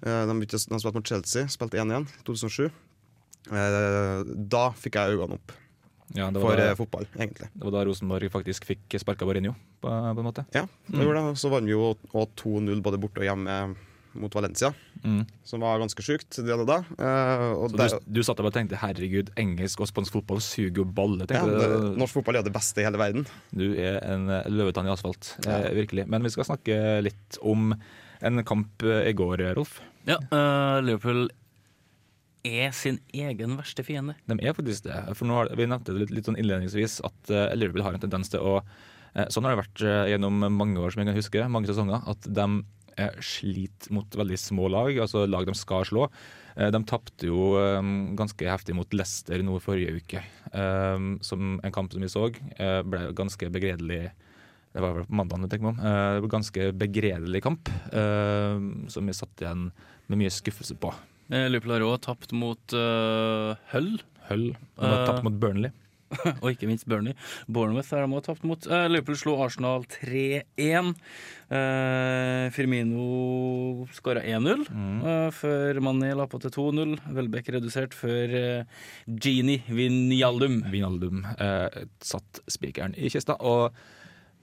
Eh, 0.06 0.22
de, 0.28 0.36
begynte, 0.38 0.60
de 0.70 0.80
spilte 0.80 1.00
mot 1.00 1.08
Chelsea, 1.08 1.48
spilte 1.50 1.80
1-1 1.82 2.08
2007. 2.28 2.70
Eh, 3.50 4.22
da 4.54 4.64
fikk 4.78 4.98
jeg 5.00 5.16
øynene 5.16 5.38
opp 5.38 5.54
Ja, 6.14 6.28
det 6.30 6.40
for 6.40 6.52
var, 6.52 6.60
eh, 6.62 6.68
da, 6.70 6.76
fotball, 6.78 7.06
egentlig. 7.18 7.48
det 7.54 7.64
var 7.66 7.72
da 7.74 7.84
Rosenborg 7.88 8.30
faktisk 8.30 8.64
fikk 8.68 8.94
sparka 9.02 9.26
Mourinho, 9.26 9.54
på, 9.82 9.88
på 9.90 10.22
en 10.22 10.28
måte. 10.28 10.44
Ja, 10.54 10.66
det 10.86 11.02
gjorde 11.02 11.24
det. 11.26 11.38
Så 11.42 11.50
vant 11.50 11.66
vi 11.66 11.74
jo 11.74 11.94
2-0 12.14 12.82
både 12.84 13.00
borte 13.02 13.18
og 13.24 13.26
hjemme 13.28 13.56
mot 14.14 14.34
Valencia, 14.36 14.68
Mm. 15.04 15.26
som 15.44 15.60
var 15.60 15.80
ganske 15.82 16.00
sjukt. 16.00 16.30
Det 16.38 16.48
hadde 16.48 16.64
da. 16.64 16.76
Eh, 16.96 17.50
og 17.58 17.70
Så 17.72 17.76
der, 17.76 17.88
du, 18.06 18.12
du 18.14 18.22
satt 18.24 18.38
der 18.38 18.46
og 18.46 18.54
tenkte 18.54 18.78
'herregud, 18.78 19.32
engelsk 19.36 19.80
og 19.82 19.88
spansk 19.90 20.12
fotball 20.14 20.38
suger 20.40 20.78
jo 20.80 20.84
balle'. 20.86 21.26
ja, 21.28 21.42
det, 21.44 21.98
norsk 21.98 22.14
fotball 22.14 22.36
er 22.38 22.42
det 22.46 22.54
beste 22.54 22.80
i 22.80 22.84
hele 22.86 22.96
verden. 22.96 23.26
Du 23.52 23.74
er 23.74 23.98
en 24.06 24.30
eh, 24.30 24.46
løvetann 24.48 24.86
i 24.86 24.94
asfalt, 24.94 25.34
eh, 25.46 25.66
virkelig. 25.74 26.06
Men 26.08 26.22
vi 26.22 26.30
skal 26.30 26.44
snakke 26.46 27.02
litt 27.02 27.36
om 27.42 27.74
en 28.22 28.44
kamp 28.44 28.82
eh, 28.86 29.10
i 29.10 29.12
går, 29.12 29.42
Rolf. 29.58 29.80
Ja, 30.06 30.16
uh, 30.30 30.80
Liverpool 30.84 31.28
er 32.44 32.74
sin 32.76 33.00
egen 33.16 33.56
verste 33.58 33.84
fiende. 33.86 34.14
De 34.28 34.36
er 34.36 34.54
faktisk 34.56 34.86
det. 34.86 34.96
For 35.16 35.28
nå 35.28 35.38
har, 35.38 35.50
Vi 35.56 35.66
nevnte 35.66 35.94
det 35.94 36.04
litt, 36.04 36.14
litt 36.18 36.28
sånn 36.28 36.38
innledningsvis 36.40 37.00
at 37.06 37.32
uh, 37.32 37.48
Liverpool 37.56 37.84
har 37.86 37.96
en 37.96 38.04
tendens 38.04 38.30
til 38.32 38.44
å 38.44 38.58
uh, 38.60 39.26
Sånn 39.32 39.46
har 39.46 39.54
det 39.54 39.62
vært 39.62 39.82
uh, 39.86 40.04
gjennom 40.10 40.44
mange 40.52 40.80
år, 40.82 40.92
som 40.92 41.02
jeg 41.02 41.10
kan 41.10 41.18
huske, 41.18 41.48
mange 41.48 41.70
sesonger, 41.70 42.04
at 42.10 42.28
de 42.28 42.48
sliter 43.26 43.90
mot 43.90 44.12
veldig 44.14 44.36
små 44.38 44.68
lag, 44.70 44.92
altså 45.02 45.24
lag 45.26 45.48
de 45.48 45.54
skal 45.58 45.82
slå. 45.82 46.04
De 46.54 46.80
tapte 46.86 47.26
jo 47.26 47.56
ganske 48.14 48.46
heftig 48.46 48.76
mot 48.78 48.92
Leicester 48.94 49.42
nå 49.42 49.56
forrige 49.58 49.96
uke, 49.98 50.22
som 51.26 51.56
en 51.56 51.74
kamp 51.74 51.90
som 51.90 52.04
vi 52.06 52.10
så, 52.12 52.28
ble 52.86 53.00
ganske 53.18 53.48
begredelig 53.50 53.98
det 54.14 54.84
var 54.84 54.94
vel 54.94 55.08
på 55.08 55.18
mandag, 55.18 55.42
tenker 55.50 55.66
meg 55.66 55.72
om. 55.72 55.82
Det 55.82 56.22
var 56.22 56.32
ganske 56.36 56.68
begredelig 56.84 57.42
kamp, 57.48 57.72
som 58.94 59.10
vi 59.10 59.18
satt 59.18 59.42
igjen 59.42 59.66
med 60.06 60.22
mye 60.22 60.36
skuffelse 60.38 60.78
på. 60.78 60.94
Eh, 61.30 61.46
Liverpool 61.48 61.76
har 61.76 61.86
òg 61.86 62.02
tapt 62.04 62.34
mot 62.36 62.76
uh, 62.76 63.54
Hull, 63.72 63.96
Hull 64.28 64.50
de 64.52 64.84
har 64.84 65.00
uh, 65.00 65.08
tapt 65.08 65.24
mot 65.26 65.40
Burnley. 65.40 65.72
og 66.42 66.50
ikke 66.52 66.68
minst 66.68 66.86
Burnley. 66.90 67.14
Bournemouth 67.50 67.90
har 67.94 68.04
de 68.06 68.20
tapt 68.24 68.44
mot. 68.46 68.68
Uh, 68.70 68.86
Liverpool 68.90 69.18
slo 69.18 69.36
Arsenal 69.44 69.86
3-1. 69.96 70.94
Eh, 71.54 72.50
Firmino 72.50 73.84
skåra 73.92 74.22
1-0 74.24 74.62
eh, 74.64 75.26
før 75.36 75.78
Mané 75.84 76.14
la 76.16 76.24
på 76.30 76.40
til 76.42 76.54
2-0. 76.54 76.94
Welbeck 77.14 77.50
redusert 77.52 77.94
før 77.94 78.32
Vinjaldum. 79.68 80.62
Vinaldum 80.72 81.26
eh, 81.36 81.84
satt 82.00 82.40
spikeren 82.50 82.96
i 82.96 83.12
kista. 83.12 83.36
Og 83.44 83.76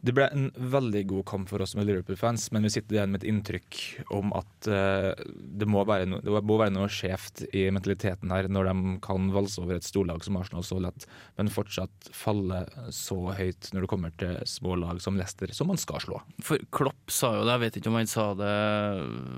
Det 0.02 0.14
ble 0.18 0.26
en 0.34 0.48
veldig 0.56 1.04
god 1.12 1.26
kamp 1.30 1.50
for 1.52 1.62
oss 1.62 1.76
er 1.78 1.86
Liverpool-fans, 1.86 2.48
men 2.56 2.66
vi 2.66 2.72
sitter 2.74 2.98
igjen 2.98 3.12
med 3.14 3.22
et 3.22 3.28
inntrykk 3.30 3.78
om 4.18 4.32
at 4.34 4.70
uh, 4.72 5.12
det, 5.38 5.68
må 5.70 5.84
no, 5.86 6.18
det 6.26 6.42
må 6.50 6.58
være 6.58 6.74
noe 6.74 6.90
skjevt 6.90 7.44
i 7.54 7.68
mentaliteten 7.74 8.34
her 8.34 8.50
når 8.50 8.72
de 8.72 8.96
kan 9.06 9.30
valse 9.36 9.62
over 9.62 9.78
et 9.78 9.86
storlag 9.86 10.26
som 10.26 10.40
Arsenal 10.40 10.66
så 10.66 10.80
lett, 10.82 11.06
men 11.38 11.52
fortsatt 11.54 12.10
falle 12.18 12.64
så 12.96 13.20
høyt 13.38 13.70
når 13.76 13.86
det 13.86 13.92
kommer 13.92 14.16
til 14.18 14.40
små 14.50 14.80
lag 14.82 15.02
som 15.06 15.20
Leicester, 15.20 15.54
som 15.54 15.70
man 15.70 15.82
skal 15.82 16.02
slå. 16.02 16.22
For 16.42 16.62
Klopp 16.74 17.14
sa 17.14 17.36
jo 17.38 17.46
det, 17.46 17.54
jeg 17.54 17.64
vet 17.68 17.80
ikke 17.82 17.94
om 17.94 18.00
han 18.00 18.10
sa 18.10 18.26
det 18.38 18.52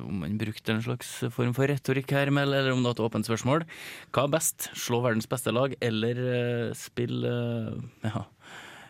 Om 0.07 0.21
han 0.23 0.37
brukte 0.39 0.73
en 0.73 0.83
slags 0.85 1.11
form 1.33 1.51
for 1.57 1.67
retorikk 1.67 2.15
her, 2.15 2.31
eller 2.31 2.71
om 2.71 2.79
det 2.79 2.87
var 2.87 2.95
et 2.95 3.03
åpent 3.09 3.27
spørsmål. 3.27 3.67
Hva 4.15 4.27
er 4.27 4.35
best? 4.37 4.69
Slå 4.79 5.01
verdens 5.03 5.27
beste 5.27 5.51
lag, 5.51 5.75
eller 5.83 6.23
uh, 6.23 6.77
spille 6.77 7.35
uh, 7.73 8.07
ja 8.07 8.23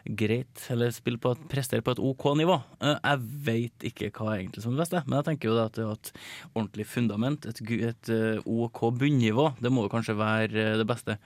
greit, 0.04 0.66
eller 0.74 0.92
spille 0.92 1.20
på 1.22 1.32
et, 1.34 1.44
prestere 1.52 1.84
på 1.86 1.94
et 1.96 2.02
OK 2.04 2.26
nivå. 2.40 2.58
Eh, 2.84 2.98
jeg 2.98 3.22
veit 3.48 3.86
ikke 3.88 4.12
hva 4.12 4.34
er 4.34 4.42
egentlig 4.42 4.64
som 4.64 4.74
er 4.74 4.78
det 4.78 4.84
beste, 4.84 5.04
men 5.08 5.18
jeg 5.20 5.28
tenker 5.30 5.50
jo 5.50 5.60
at 5.62 5.78
det 5.78 5.88
et 5.88 6.12
ordentlig 6.54 6.88
fundament, 6.90 7.48
et, 7.50 7.62
et 7.90 8.14
eh, 8.14 8.42
OK 8.44 8.84
bunnivå, 9.00 9.52
det 9.64 9.72
må 9.74 9.88
jo 9.88 9.94
kanskje 9.94 10.18
være 10.20 10.66
eh, 10.66 10.78
det 10.82 10.88
beste. 10.90 11.18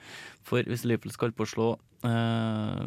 For 0.46 0.62
hvis 0.62 0.86
Liverpool 0.86 1.14
skal 1.14 1.34
på 1.34 1.46
å 1.46 1.52
slå 1.54 1.68
eh, 2.06 2.86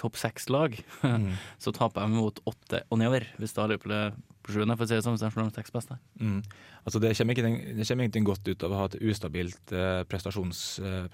topp 0.00 0.18
seks-lag, 0.20 0.76
mm. 1.02 1.32
så 1.62 1.72
taper 1.74 2.04
de 2.04 2.18
mot 2.18 2.38
åtte 2.50 2.84
og 2.88 3.00
nedover. 3.00 3.26
Hvis 3.40 3.56
da 3.56 3.66
Liverpool 3.70 3.94
er 3.96 4.16
på 4.44 4.52
sjuende, 4.52 4.76
for 4.76 4.84
å 4.84 4.88
si 4.90 4.96
det 4.96 5.04
sånn, 5.04 5.16
hvis 5.16 5.24
de 5.24 5.30
slår 5.32 5.52
seks 5.56 5.72
beste. 5.72 5.96
Mm. 6.20 6.42
Altså 6.84 7.00
det, 7.00 7.14
kommer 7.16 7.36
ikke, 7.36 7.52
det 7.78 7.86
kommer 7.88 8.04
ingenting 8.04 8.26
godt 8.28 8.50
ut 8.50 8.66
av 8.66 8.74
å 8.74 8.80
ha 8.82 8.88
et 8.90 8.98
ustabilt 9.00 9.72
eh, 9.72 10.02
prestasjons, 10.10 10.60
eh, 10.84 11.06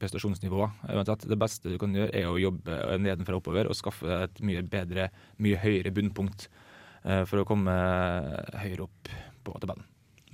prestasjonsnivå. 0.00 0.70
Det 1.28 1.40
beste 1.40 1.74
du 1.74 1.76
kan 1.80 1.96
gjøre, 1.96 2.14
er 2.16 2.30
å 2.30 2.40
jobbe 2.40 2.80
nedenfra 3.04 3.36
og 3.36 3.42
oppover 3.42 3.68
og 3.68 3.76
skaffe 3.76 4.22
et 4.22 4.40
mye 4.44 4.64
bedre, 4.64 5.10
mye 5.44 5.60
høyere 5.60 5.92
bunnpunkt 5.94 6.48
eh, 7.04 7.22
for 7.28 7.42
å 7.42 7.46
komme 7.48 7.76
høyere 8.56 8.88
opp 8.88 9.12
på 9.44 9.60
tabellen. 9.60 9.84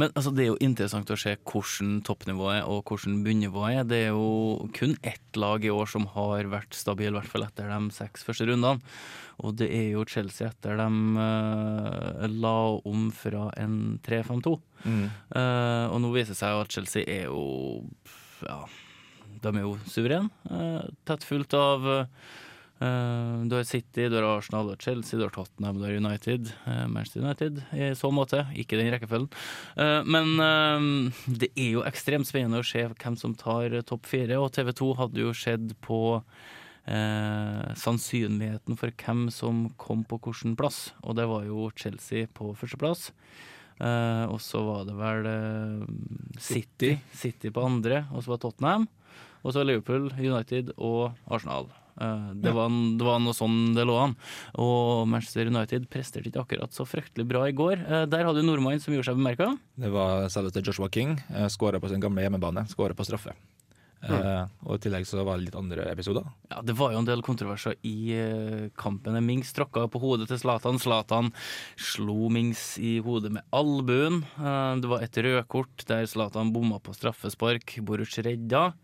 Men 0.01 0.11
altså, 0.13 0.33
det 0.35 0.45
er 0.45 0.51
jo 0.51 0.61
interessant 0.65 1.11
å 1.13 1.19
se 1.19 1.35
hvordan 1.39 2.01
toppnivået 2.07 2.67
og 2.67 2.89
hvordan 2.89 3.21
bunnivået 3.27 3.81
er. 3.81 3.89
Det 3.91 4.01
er 4.07 4.15
jo 4.15 4.69
kun 4.77 4.97
ett 5.07 5.39
lag 5.39 5.65
i 5.65 5.73
år 5.73 5.91
som 5.91 6.09
har 6.15 6.51
vært 6.51 6.75
stabil, 6.77 7.13
i 7.13 7.17
hvert 7.19 7.31
fall 7.31 7.47
etter 7.47 7.71
de 7.71 7.95
seks 7.95 8.27
første 8.27 8.49
rundene. 8.51 8.83
Og 9.45 9.57
det 9.59 9.69
er 9.75 9.89
jo 9.95 10.07
Chelsea 10.07 10.51
etter 10.51 10.79
de 10.79 10.89
uh, 11.19 12.27
la 12.31 12.57
om 12.87 13.09
fra 13.15 13.49
en 13.61 13.99
3-5-2. 14.07 14.55
Mm. 14.85 15.05
Uh, 15.35 15.87
og 15.91 16.01
nå 16.03 16.15
viser 16.15 16.35
det 16.35 16.41
seg 16.43 16.55
jo 16.55 16.65
at 16.65 16.79
Chelsea 16.79 17.07
er 17.09 17.29
jo 17.31 17.45
Ja, 18.45 18.63
de 19.45 19.55
er 19.55 19.63
jo 19.65 19.77
suverene. 19.91 20.31
Uh, 20.51 20.83
tett 21.07 21.27
fulgt 21.27 21.55
av 21.59 21.87
Uh, 21.95 22.43
du 22.81 23.55
har 23.55 23.63
City, 23.65 24.09
du 24.11 24.17
har 24.17 24.27
Arsenal, 24.27 24.67
du 24.67 24.73
har 24.75 24.81
Chelsea, 24.83 25.19
du 25.19 25.25
har 25.25 25.31
Tottenham, 25.33 25.79
du 25.79 25.85
har 25.87 25.95
United. 25.95 26.51
Uh, 26.67 26.89
Manchester 26.91 27.23
United 27.23 27.63
i 27.73 27.93
så 27.97 28.11
måte, 28.13 28.43
ikke 28.59 28.77
den 28.81 28.91
rekkefølgen. 28.93 29.31
Uh, 29.79 30.03
men 30.05 31.13
det 31.27 31.53
er 31.55 31.71
jo 31.77 31.85
ekstremt 31.87 32.29
spennende 32.29 32.61
å 32.61 32.67
se 32.67 32.83
hvem 32.91 33.17
som 33.21 33.37
tar 33.39 33.79
topp 33.87 34.11
fire, 34.11 34.41
og 34.43 34.53
TV 34.57 34.73
2 34.75 34.91
hadde 35.01 35.25
jo 35.25 35.33
sett 35.37 35.75
på 35.85 36.21
sannsynligheten 36.85 38.77
for 38.77 38.93
hvem 39.01 39.23
som 39.33 39.63
kom 39.81 40.03
på 40.05 40.19
hvilken 40.21 40.53
plass, 40.61 40.91
og 41.01 41.17
det 41.17 41.25
var 41.31 41.47
jo 41.49 41.71
Chelsea 41.81 42.29
på 42.29 42.51
førsteplass. 42.61 43.07
Uh, 43.81 44.29
og 44.29 44.37
så 44.45 44.61
var 44.63 44.85
det 44.87 44.99
vel 44.99 45.31
City, 46.39 46.93
City 47.17 47.51
på 47.55 47.65
andre, 47.65 48.05
og 48.13 48.23
så 48.23 48.35
var 48.35 48.43
Tottenham. 48.45 48.85
Og 49.45 49.53
så 49.57 49.65
Liverpool, 49.65 50.11
United 50.21 50.75
og 50.77 51.17
Arsenal. 51.29 51.73
Eh, 52.01 52.35
det, 52.35 52.53
var, 52.55 52.69
det, 52.99 53.07
var, 53.07 53.23
noe 53.23 53.37
sånn 53.37 53.75
det 53.77 53.87
lå 53.87 53.97
an. 54.01 54.17
Og 54.61 55.07
Manchester 55.11 55.51
United 55.51 55.89
presterte 55.93 56.31
ikke 56.31 56.45
akkurat 56.45 56.75
så 56.75 56.87
fryktelig 56.89 57.27
bra 57.31 57.47
i 57.49 57.57
går. 57.57 57.85
Eh, 57.85 58.07
der 58.11 58.27
hadde 58.27 58.43
du 58.43 58.49
nordmannen 58.49 58.83
som 58.83 58.95
gjorde 58.95 59.11
seg 59.11 59.21
bemerka. 59.21 59.53
Det 59.79 59.91
var 59.95 60.29
selveste 60.33 60.65
Joshua 60.65 60.91
King. 60.93 61.19
Eh, 61.31 61.51
Skåra 61.53 61.83
på 61.83 61.93
sin 61.93 62.03
gamle 62.03 62.25
hjemmebane. 62.25 62.67
Skåra 62.71 62.97
på 62.97 63.07
straffe. 63.07 63.37
Mm. 64.05 64.51
og 64.69 64.75
i 64.75 64.81
tillegg 64.85 65.07
så 65.09 65.23
var 65.25 65.39
det 65.39 65.47
litt 65.47 65.55
andre 65.57 65.87
episoder. 65.89 66.27
Ja, 66.51 66.59
Det 66.61 66.75
var 66.77 66.93
jo 66.93 66.99
en 66.99 67.07
del 67.09 67.23
kontroverser 67.25 67.79
i 67.89 68.13
kampen. 68.77 69.17
Mings 69.25 69.55
tråkka 69.57 69.87
på 69.89 70.03
hodet 70.03 70.27
til 70.29 70.43
Zlatan. 70.43 70.77
Zlatan 70.77 71.31
slo 71.81 72.29
Mings 72.29 72.77
i 72.77 72.99
hodet 73.01 73.33
med 73.33 73.49
albuen. 73.49 74.21
det 74.37 74.91
var 74.93 75.01
et 75.01 75.17
rødkort 75.17 75.87
der 75.89 76.05
Zlatan 76.05 76.53
bomma 76.53 76.83
på 76.85 76.93
straffespark. 76.93 77.79
Boruc 77.81 78.13
redda. 78.21 78.75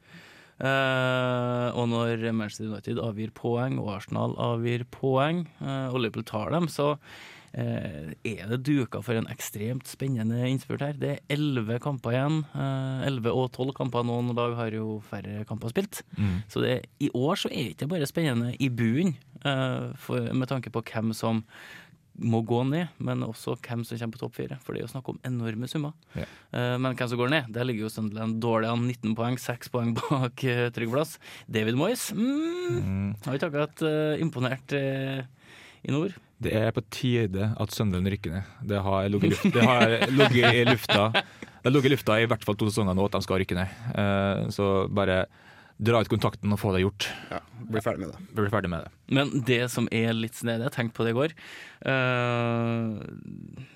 Uh, 0.60 1.72
og 1.72 1.86
når 1.88 2.20
Manchester 2.36 2.68
United 2.68 3.00
avgir 3.00 3.32
poeng, 3.32 3.78
og 3.80 3.94
Arsenal 3.94 4.34
avgir 4.36 4.84
poeng, 4.92 5.46
uh, 5.62 5.88
og 5.88 6.02
Liverpool 6.02 6.26
tar 6.28 6.52
dem, 6.52 6.68
så 6.68 6.90
uh, 6.92 8.10
er 8.28 8.42
det 8.50 8.60
duka 8.68 9.00
for 9.04 9.16
en 9.16 9.30
ekstremt 9.32 9.88
spennende 9.88 10.42
innspurt 10.50 10.84
her. 10.84 11.00
Det 11.00 11.14
er 11.14 11.24
elleve 11.32 11.80
kamper 11.80 12.12
igjen. 12.12 12.42
Elleve 13.08 13.32
og 13.32 13.48
tolv 13.56 13.72
kamper. 13.78 14.04
Noen 14.04 14.34
lag 14.36 14.58
har 14.58 14.76
jo 14.76 15.00
færre 15.08 15.46
kamper 15.48 15.72
spilt. 15.72 16.02
Mm. 16.20 16.38
Så 16.52 16.64
det, 16.66 16.76
i 17.00 17.08
år 17.16 17.40
så 17.40 17.48
er 17.48 17.70
det 17.70 17.78
ikke 17.78 17.92
bare 17.94 18.10
spennende 18.10 18.52
i 18.60 18.68
bunnen, 18.68 19.16
med 19.40 20.50
tanke 20.50 20.68
på 20.68 20.82
hvem 20.84 21.14
som 21.16 21.40
må 22.18 22.42
gå 22.46 22.60
ned, 22.68 22.90
men 22.98 23.24
også 23.24 23.56
hvem 23.64 23.82
som 23.86 23.98
kommer 23.98 24.16
på 24.16 24.22
topp 24.22 24.36
fire. 24.36 24.58
For 24.64 24.74
det 24.74 24.82
er 24.82 24.86
jo 24.86 24.92
snakk 24.92 25.10
om 25.12 25.20
enorme 25.26 25.68
summer. 25.70 25.94
Ja. 26.14 26.26
Uh, 26.52 26.76
men 26.82 26.96
hvem 26.96 27.10
som 27.12 27.20
går 27.20 27.32
ned, 27.32 27.50
der 27.54 27.68
ligger 27.68 27.86
jo 27.86 27.92
Sunderland 27.92 28.40
dårlig 28.42 28.70
an. 28.70 28.86
19 28.88 29.16
poeng, 29.18 29.38
6 29.40 29.72
poeng 29.72 29.92
bak 29.98 30.44
uh, 30.44 30.64
trygg 30.74 30.92
plass. 30.92 31.16
David 31.50 31.78
Moyes 31.80 32.10
mm, 32.16 32.80
mm. 32.80 33.12
har 33.26 33.38
ikke 33.38 33.52
akkurat 33.52 33.86
uh, 33.86 34.16
imponert 34.20 34.74
i 34.76 35.92
nord. 35.92 36.16
Det 36.40 36.52
er 36.56 36.72
på 36.72 36.82
tide 36.92 37.50
at 37.60 37.74
Sunderland 37.74 38.10
rykker 38.12 38.34
ned. 38.34 38.56
Det 38.68 38.80
har 38.84 39.08
ligget 39.12 39.28
i 39.28 40.64
lufta 40.68 41.10
Det 41.12 41.68
har 41.68 41.72
ligget 41.74 41.90
i 41.90 41.94
lufta 41.94 42.16
i 42.20 42.28
hvert 42.28 42.44
fall 42.44 42.56
to 42.56 42.70
sesonger 42.70 42.96
nå 42.96 43.08
at 43.08 43.16
de 43.16 43.24
skal 43.24 43.42
rykke 43.42 43.56
ned. 43.58 44.52
så 44.56 44.66
bare 44.88 45.24
dra 45.80 46.00
ut 46.02 46.10
kontakten 46.12 46.52
og 46.52 46.60
få 46.60 46.74
det 46.74 46.82
gjort. 46.84 47.08
Ja, 47.30 47.40
Bli 47.70 47.82
ferdig 47.84 48.04
med 48.04 48.12
det. 48.12 48.22
Bli 48.36 48.50
ferdig 48.52 48.70
med 48.72 48.84
det. 48.84 48.90
Men 49.16 49.30
det 49.46 49.60
som 49.72 49.86
er 49.94 50.12
litt 50.16 50.36
snedig, 50.38 50.66
jeg 50.68 50.76
tenkte 50.76 50.98
på 50.98 51.06
det 51.06 51.12
i 51.14 51.18
går 51.18 51.34
uh, 51.86 52.98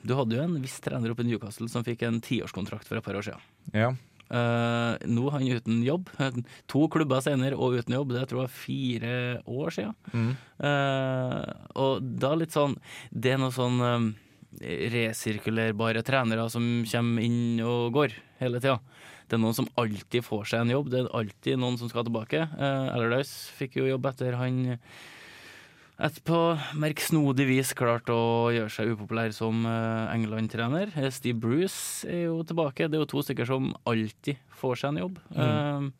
Du 0.04 0.14
hadde 0.18 0.37
jo 0.37 0.42
en 0.44 0.58
viss 0.62 0.76
trener 0.84 1.12
oppe 1.12 1.25
i 1.25 1.28
Newcastle 1.28 1.68
som 1.70 1.87
fikk 1.87 2.04
en 2.06 2.20
tiårskontrakt 2.25 2.88
for 2.88 2.99
et 2.99 3.06
par 3.06 3.16
år 3.18 3.28
siden. 3.28 3.46
Ja. 3.75 3.92
Uh, 4.25 4.96
nå 5.04 5.28
er 5.28 5.37
han 5.37 5.49
uten 5.61 5.80
jobb. 5.87 6.11
To 6.73 6.87
klubber 6.92 7.25
senere 7.25 7.56
og 7.56 7.78
uten 7.78 7.96
jobb. 7.96 8.16
Det 8.16 8.26
tror 8.30 8.44
jeg 8.44 8.56
fire 8.58 9.14
år 9.44 9.78
siden. 9.78 9.96
Mm. 10.12 10.34
Uh, 10.61 11.40
og 11.84 12.04
da 12.20 12.34
litt 12.38 12.54
sånn 12.54 12.76
Det 13.11 13.34
er 13.34 13.40
noe 13.42 13.54
sånn 13.54 13.80
um, 13.80 14.12
resirkulerbare 14.61 16.04
trenere 16.06 16.46
som 16.52 16.84
kommer 16.88 17.25
inn 17.26 17.58
og 17.64 17.94
går 17.96 18.14
hele 18.42 18.61
tida 18.62 18.78
det 19.28 19.37
er 19.37 19.43
noen 19.43 19.57
som 19.57 19.69
alltid 19.81 20.25
får 20.26 20.47
seg 20.50 20.64
en 20.64 20.75
jobb. 20.75 20.93
Det 20.93 21.02
er 21.02 21.11
alltid 21.16 21.61
noen 21.61 21.81
som 21.81 21.90
skal 21.90 22.07
tilbake. 22.07 22.45
Eh, 22.45 22.95
Allardyce 22.95 23.52
fikk 23.59 23.78
jo 23.81 23.88
jobb 23.88 24.09
etter 24.12 24.37
han 24.40 24.78
etterpå 25.95 26.35
på 26.35 26.78
merksnodig 26.83 27.47
vis 27.47 27.73
klarte 27.76 28.14
å 28.14 28.50
gjøre 28.50 28.73
seg 28.73 28.95
upopulær 28.95 29.35
som 29.35 29.62
eh, 29.69 30.14
England-trener. 30.14 30.90
Eh, 30.99 31.11
Steve 31.14 31.38
Bruce 31.38 32.09
er 32.11 32.26
jo 32.26 32.40
tilbake. 32.47 32.88
Det 32.88 32.99
er 32.99 33.04
jo 33.04 33.11
to 33.12 33.23
stykker 33.23 33.47
som 33.49 33.71
alltid 33.87 34.40
får 34.59 34.81
seg 34.81 34.90
en 34.90 35.02
jobb. 35.04 35.21
Mm. 35.31 35.93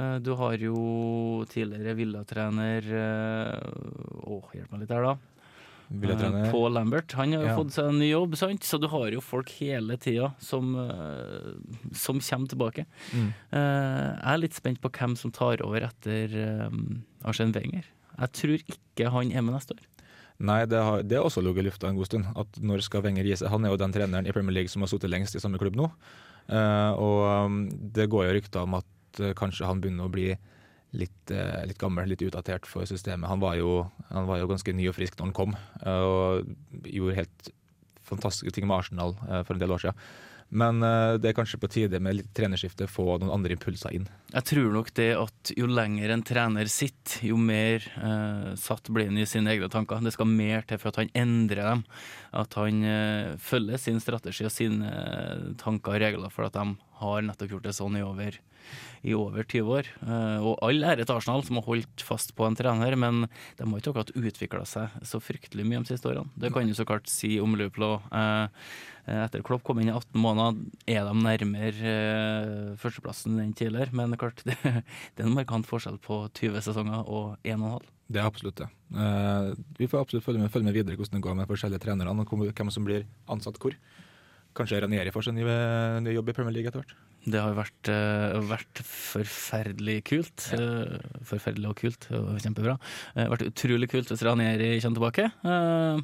Eh, 0.00 0.16
du 0.24 0.32
har 0.40 0.56
jo 0.64 1.44
tidligere 1.50 1.96
villatrener 1.98 2.86
Å, 2.94 4.38
hjelp 4.54 4.72
meg 4.72 4.84
litt 4.84 4.94
her, 4.94 5.10
da. 5.10 5.29
Uh, 5.90 6.50
Paul 6.50 6.72
Lambert. 6.72 7.12
Han 7.18 7.32
har 7.34 7.42
jo 7.42 7.48
ja. 7.48 7.56
fått 7.58 7.74
seg 7.74 7.88
en 7.90 7.98
ny 7.98 8.12
jobb, 8.12 8.36
sant? 8.38 8.66
så 8.66 8.78
du 8.78 8.86
har 8.92 9.10
jo 9.10 9.22
folk 9.24 9.50
hele 9.58 9.96
tida 9.98 10.30
som, 10.38 10.76
uh, 10.78 11.56
som 11.96 12.20
kommer 12.22 12.50
tilbake. 12.52 12.84
Mm. 13.10 13.32
Uh, 13.50 13.58
jeg 13.58 14.34
er 14.34 14.42
litt 14.44 14.58
spent 14.58 14.80
på 14.82 14.92
hvem 14.94 15.16
som 15.18 15.34
tar 15.34 15.64
over 15.66 15.88
etter 15.88 16.36
Arsène 17.26 17.56
Wenger. 17.56 17.88
Jeg 18.20 18.36
tror 18.38 18.62
ikke 18.76 19.10
han 19.10 19.32
er 19.34 19.42
med 19.42 19.56
neste 19.56 19.74
år. 19.74 19.86
Nei, 20.40 20.62
det 20.70 20.78
har, 20.78 21.02
det 21.04 21.18
har 21.18 21.26
også 21.26 21.42
ligget 21.44 21.64
i 21.64 21.68
lufta 21.68 21.90
en 21.90 21.98
god 21.98 22.08
stund. 22.08 22.30
At 22.38 22.62
når 22.62 22.86
skal 22.86 23.02
Wenger 23.04 23.26
gi 23.26 23.40
seg? 23.42 23.50
Han 23.52 23.66
er 23.66 23.74
jo 23.74 23.80
den 23.82 23.92
treneren 23.96 24.30
i 24.30 24.36
Premier 24.36 24.60
League 24.60 24.72
som 24.72 24.86
har 24.86 24.92
sittet 24.92 25.10
lengst 25.10 25.34
i 25.36 25.42
samme 25.42 25.58
klubb 25.60 25.76
nå. 25.76 25.90
og 26.50 27.18
um, 27.26 27.58
det 27.68 28.08
går 28.10 28.28
jo 28.28 28.38
rykter 28.38 28.64
om 28.64 28.78
at 28.78 29.20
kanskje 29.36 29.66
han 29.68 29.82
begynner 29.82 30.06
å 30.06 30.14
bli 30.14 30.30
litt, 30.96 31.30
eh, 31.30 31.66
litt, 31.66 31.78
gammel, 31.78 32.08
litt 32.10 32.24
utdatert 32.26 32.66
for 32.68 32.88
systemet. 32.88 33.28
Han 33.30 33.42
var, 33.42 33.56
jo, 33.60 33.84
han 34.10 34.26
var, 34.26 34.40
jo, 34.40 34.48
ganske 34.50 34.74
ny 34.74 34.88
og 34.90 34.96
frisk 34.98 35.18
når 35.18 35.30
han 35.30 35.36
kom, 35.36 35.54
eh, 35.84 36.02
og 36.10 36.88
gjorde 36.88 37.20
helt 37.20 37.52
fantastiske 38.10 38.56
ting 38.56 38.66
med 38.66 38.80
Arsenal 38.80 39.14
eh, 39.28 39.44
for 39.44 39.54
en 39.54 39.62
del 39.62 39.76
år 39.76 39.86
siden. 39.86 40.10
Men 40.50 40.82
det 40.82 41.28
er 41.30 41.34
kanskje 41.38 41.60
på 41.62 41.68
tide 41.70 42.00
med 42.02 42.16
litt 42.16 42.30
trenerskifte, 42.34 42.88
få 42.90 43.04
noen 43.20 43.30
andre 43.30 43.54
impulser 43.54 43.92
inn. 43.94 44.08
Jeg 44.32 44.48
tror 44.48 44.72
nok 44.74 44.88
det 44.98 45.12
at 45.14 45.52
jo 45.54 45.68
lenger 45.70 46.10
en 46.10 46.24
trener 46.26 46.66
sitter, 46.66 47.28
jo 47.28 47.36
mer 47.38 47.86
eh, 47.86 48.48
satt 48.58 48.90
blir 48.90 49.06
han 49.06 49.20
i 49.22 49.28
sine 49.30 49.54
egne 49.54 49.70
tanker. 49.70 50.02
Det 50.02 50.10
skal 50.16 50.26
mer 50.26 50.66
til 50.66 50.80
for 50.82 50.90
at 50.90 50.98
han 51.04 51.12
endrer 51.14 51.62
dem. 51.70 51.84
At 52.34 52.58
han 52.58 52.82
eh, 52.82 53.38
følger 53.38 53.78
sin 53.78 54.02
strategi 54.02 54.48
og 54.48 54.50
sine 54.50 54.90
tanker 55.62 55.94
og 55.94 56.02
regler 56.02 56.34
for 56.34 56.50
at 56.50 56.58
de 56.58 56.66
har 57.00 57.26
nettopp 57.26 57.56
gjort 57.56 57.66
det 57.66 57.74
sånn 57.76 57.98
i 57.98 58.04
over, 58.04 58.38
i 59.02 59.16
over 59.16 59.44
20 59.44 59.74
år. 59.78 59.90
Eh, 60.04 60.46
og 60.46 60.60
all 60.66 60.84
ære 60.92 61.06
til 61.06 61.16
Arsenal, 61.16 61.44
som 61.46 61.60
har 61.60 61.66
holdt 61.68 62.04
fast 62.06 62.34
på 62.38 62.46
en 62.46 62.58
trener, 62.58 62.96
men 63.00 63.26
de 63.58 63.66
har 63.66 63.82
ikke 63.82 63.94
akkurat 63.94 64.14
utvikla 64.14 64.64
seg 64.68 65.02
så 65.06 65.22
fryktelig 65.22 65.66
mye 65.66 65.82
de 65.82 65.92
siste 65.92 66.10
årene. 66.10 66.30
Det 66.40 66.52
kan 66.54 66.68
du 66.68 66.76
så 66.76 66.88
klart 66.88 67.10
si 67.10 67.36
om 67.42 67.56
Liverpool 67.58 67.88
òg. 67.94 68.08
Etter 69.10 69.42
Klopp 69.42 69.64
kom 69.66 69.80
inn 69.80 69.88
i 69.90 69.94
18 69.94 70.20
måneder, 70.20 70.58
er 70.90 71.06
de 71.08 71.14
nærmere 71.16 71.94
eh, 71.94 72.74
førsteplassen 72.80 73.40
enn 73.42 73.54
tidligere. 73.56 73.94
Men 73.96 74.14
klart, 74.20 74.42
det, 74.48 74.58
det 74.62 75.24
er 75.24 75.28
en 75.28 75.38
markant 75.38 75.66
forskjell 75.68 75.98
på 76.04 76.22
20 76.36 76.62
sesonger 76.68 77.08
og 77.08 77.40
1,5. 77.42 77.88
Det 78.10 78.18
er 78.18 78.26
absolutt 78.26 78.58
det. 78.58 78.68
Eh, 78.90 79.48
vi 79.78 79.88
får 79.90 80.04
absolutt 80.04 80.26
følge 80.26 80.42
med, 80.42 80.52
følge 80.52 80.66
med 80.66 80.76
videre 80.76 80.98
hvordan 80.98 81.18
det 81.18 81.26
går 81.26 81.36
med 81.38 81.50
forskjellige 81.50 81.84
trenerne 81.84 82.24
og 82.24 82.46
hvem 82.50 82.72
som 82.74 82.86
blir 82.86 83.06
ansatt 83.30 83.58
hvor. 83.62 83.76
Kanskje 84.56 84.82
Ranieri 84.82 85.14
får 85.14 85.28
seg 85.28 85.38
ny, 85.38 85.46
ny 86.04 86.16
jobb 86.16 86.32
i 86.32 86.36
Premier 86.36 86.56
League 86.56 86.70
etter 86.70 86.82
hvert. 86.82 86.98
Det 87.20 87.36
har 87.36 87.52
vært, 87.52 87.88
eh, 87.92 88.38
vært 88.48 88.80
forferdelig 88.80 89.98
kult. 90.08 90.46
Eh, 90.56 90.96
forferdelig 91.28 91.68
og 91.68 91.76
kult. 91.76 92.06
og 92.16 92.40
Kjempebra. 92.40 92.78
Det 93.14 93.26
har 93.26 93.36
vært 93.36 93.52
utrolig 93.52 93.90
kult 93.90 94.08
hvis 94.08 94.24
Ranieri 94.24 94.80
kommer 94.80 94.96
tilbake. 94.96 95.26
Eh, 95.44 96.00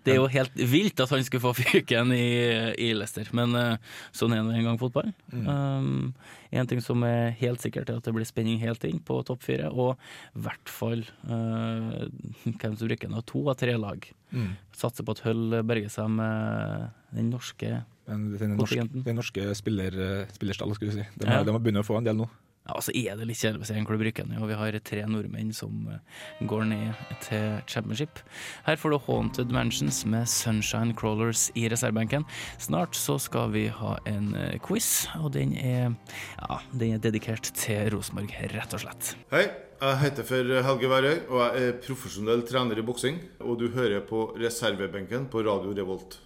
det 0.04 0.14
er 0.14 0.16
jo 0.16 0.26
helt 0.32 0.54
vilt 0.56 1.00
at 1.00 1.10
han 1.10 1.22
skulle 1.22 1.44
få 1.44 1.52
fyken 1.60 2.14
i, 2.16 2.72
i 2.80 2.94
Leicester, 2.96 3.28
men 3.36 3.54
eh, 3.54 3.76
sånn 4.10 4.32
er 4.32 4.42
nå 4.42 4.56
en 4.56 4.70
gang 4.70 4.80
fotball. 4.80 5.12
Um, 5.32 6.14
en 6.50 6.66
ting 6.66 6.80
som 6.80 7.04
er 7.04 7.36
helt 7.36 7.60
sikkert, 7.60 7.90
er 7.90 8.00
at 8.00 8.08
det 8.08 8.14
blir 8.16 8.24
spenning 8.24 8.58
helt 8.64 8.84
inn 8.88 9.04
på 9.04 9.20
topp 9.28 9.44
fire, 9.44 9.68
og 9.68 10.00
i 10.32 10.46
hvert 10.46 10.72
fall 10.72 11.04
uh, 11.28 12.08
hvem 12.46 12.76
som 12.76 12.88
rykker 12.88 13.12
ned. 13.12 13.26
To 13.28 13.44
av 13.52 13.60
tre 13.60 13.76
lag. 13.76 14.08
Satser 14.76 15.04
på 15.04 15.10
at 15.16 15.20
Hull 15.26 15.62
berger 15.66 15.90
seg 15.92 16.08
med 16.10 16.90
den 17.12 17.30
norske 17.30 17.84
den, 18.10 18.36
den 18.38 18.56
norske, 18.56 18.84
norske 19.14 19.54
spiller, 19.54 19.94
eh, 19.94 20.26
spillerstallen, 20.34 20.74
skulle 20.74 20.92
du 20.92 20.98
si. 20.98 21.06
De, 21.18 21.26
Ja. 21.28 21.42
de 21.44 21.52
har 21.54 21.60
begynt 21.62 21.78
å 21.78 21.86
få 21.86 21.98
en 21.98 22.04
del 22.04 22.16
nå. 22.16 22.28
Ja, 22.70 22.76
altså 22.78 22.92
er 22.94 23.16
det 23.18 23.26
litt 23.26 23.40
kjedelig 23.40 23.64
å 23.64 23.66
se 23.66 23.74
en 23.80 23.86
klubb 23.88 24.04
rykke 24.06 24.22
ned, 24.28 24.38
og 24.38 24.46
vi 24.46 24.56
har 24.60 24.76
tre 24.86 25.02
nordmenn 25.10 25.48
som 25.56 25.88
eh, 25.90 26.20
går 26.46 26.68
ned 26.70 27.00
til 27.24 27.56
championship. 27.66 28.20
Her 28.62 28.78
får 28.78 28.94
du 28.94 28.98
Haunted 29.08 29.50
Mansions 29.50 30.04
med 30.06 30.30
Sunshine 30.30 30.94
Crawlers 30.94 31.48
i 31.58 31.66
reservebenken. 31.72 32.28
Snart 32.62 32.94
så 32.94 33.18
skal 33.18 33.50
vi 33.56 33.64
ha 33.74 33.96
en 34.06 34.36
eh, 34.38 34.54
quiz, 34.62 35.08
og 35.18 35.32
den 35.34 35.56
er, 35.58 35.98
ja, 36.38 36.62
den 36.70 36.94
er 36.94 37.02
dedikert 37.02 37.50
til 37.58 37.90
Rosenborg, 37.96 38.38
rett 38.54 38.78
og 38.78 38.86
slett. 38.86 39.16
Hei, 39.34 39.48
jeg 39.80 40.00
heter 40.06 40.30
for 40.30 40.56
Helge 40.70 40.94
Værøy, 40.94 41.14
og 41.26 41.42
jeg 41.42 41.66
er 41.66 41.78
profesjonell 41.90 42.46
trener 42.46 42.78
i 42.78 42.86
boksing. 42.86 43.18
Og 43.42 43.58
du 43.58 43.72
hører 43.74 44.06
på 44.06 44.28
reservebenken 44.38 45.26
på 45.32 45.42
Radio 45.42 45.74
Revolt. 45.74 46.20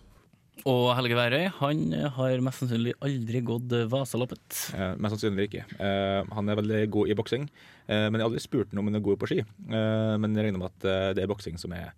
Og 0.62 0.86
Helge 0.96 1.16
Værøy 1.18 1.48
han 1.58 1.80
har 2.16 2.40
mest 2.46 2.62
sannsynlig 2.62 2.94
aldri 3.04 3.42
gått 3.44 3.74
Vasaloppet. 3.92 4.60
Eh, 4.72 4.94
mest 5.02 5.16
sannsynlig 5.16 5.48
ikke. 5.50 5.66
Eh, 5.76 6.30
han 6.38 6.48
er 6.48 6.60
veldig 6.60 6.80
god 6.94 7.10
i 7.10 7.16
boksing, 7.18 7.48
eh, 7.88 8.06
men 8.08 8.16
jeg 8.16 8.24
har 8.24 8.30
aldri 8.30 8.44
spurt 8.46 8.72
ham 8.72 8.80
om 8.84 8.88
han 8.88 9.00
er 9.00 9.04
god 9.04 9.20
på 9.20 9.28
ski. 9.32 9.42
Eh, 9.44 10.14
men 10.22 10.32
jeg 10.32 10.48
regner 10.48 10.62
med 10.62 10.70
at 10.72 10.88
eh, 10.88 11.10
det 11.18 11.24
er 11.26 11.30
boksing 11.34 11.60
som 11.60 11.74
er 11.76 11.92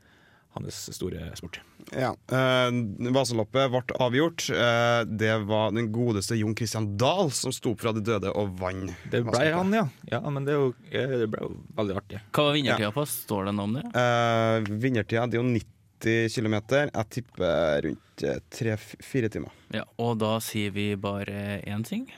hans 0.56 0.78
store 0.96 1.28
sport. 1.36 1.60
Ja. 1.92 2.14
eh, 2.32 3.12
Vasaloppet 3.14 3.70
ble 3.70 3.98
avgjort. 4.02 4.48
Eh, 4.50 5.04
det 5.04 5.34
var 5.46 5.70
den 5.76 5.92
godeste 5.94 6.38
Jon 6.40 6.56
Christian 6.56 6.94
Dahl 6.98 7.30
som 7.36 7.52
sto 7.54 7.74
opp 7.76 7.84
fra 7.84 7.92
de 7.94 8.02
døde 8.02 8.32
og 8.32 8.56
vant. 8.58 8.90
Det 9.04 9.20
ble 9.20 9.30
Vasaloppet. 9.30 9.60
han, 9.60 9.76
ja. 9.76 9.86
ja 10.16 10.22
men 10.32 10.48
det, 10.48 10.56
er 10.56 10.64
jo, 10.64 10.74
det 11.22 11.30
ble 11.30 11.44
jo 11.44 11.52
veldig 11.76 12.00
artig. 12.02 12.24
Hva 12.32 12.48
var 12.48 12.58
vinnertida 12.58 12.90
på? 12.96 13.06
Står 13.14 13.50
det 13.50 13.56
noe 13.60 13.70
om 13.70 13.78
det? 13.78 13.86
Eh, 14.02 14.74
vinnertida 14.88 15.28
det 15.30 15.38
er 15.38 15.44
jo 15.44 15.48
90 15.52 15.75
km. 16.04 16.56
Jeg 16.68 17.06
tipper 17.14 17.82
rundt 17.86 18.24
eh, 18.26 18.40
tre-fire 18.52 19.30
timer. 19.32 19.52
Ja, 19.74 19.84
og 20.02 20.18
da 20.20 20.36
sier 20.44 20.74
vi 20.74 20.90
bare 21.00 21.60
én 21.64 21.84
ting. 21.86 22.08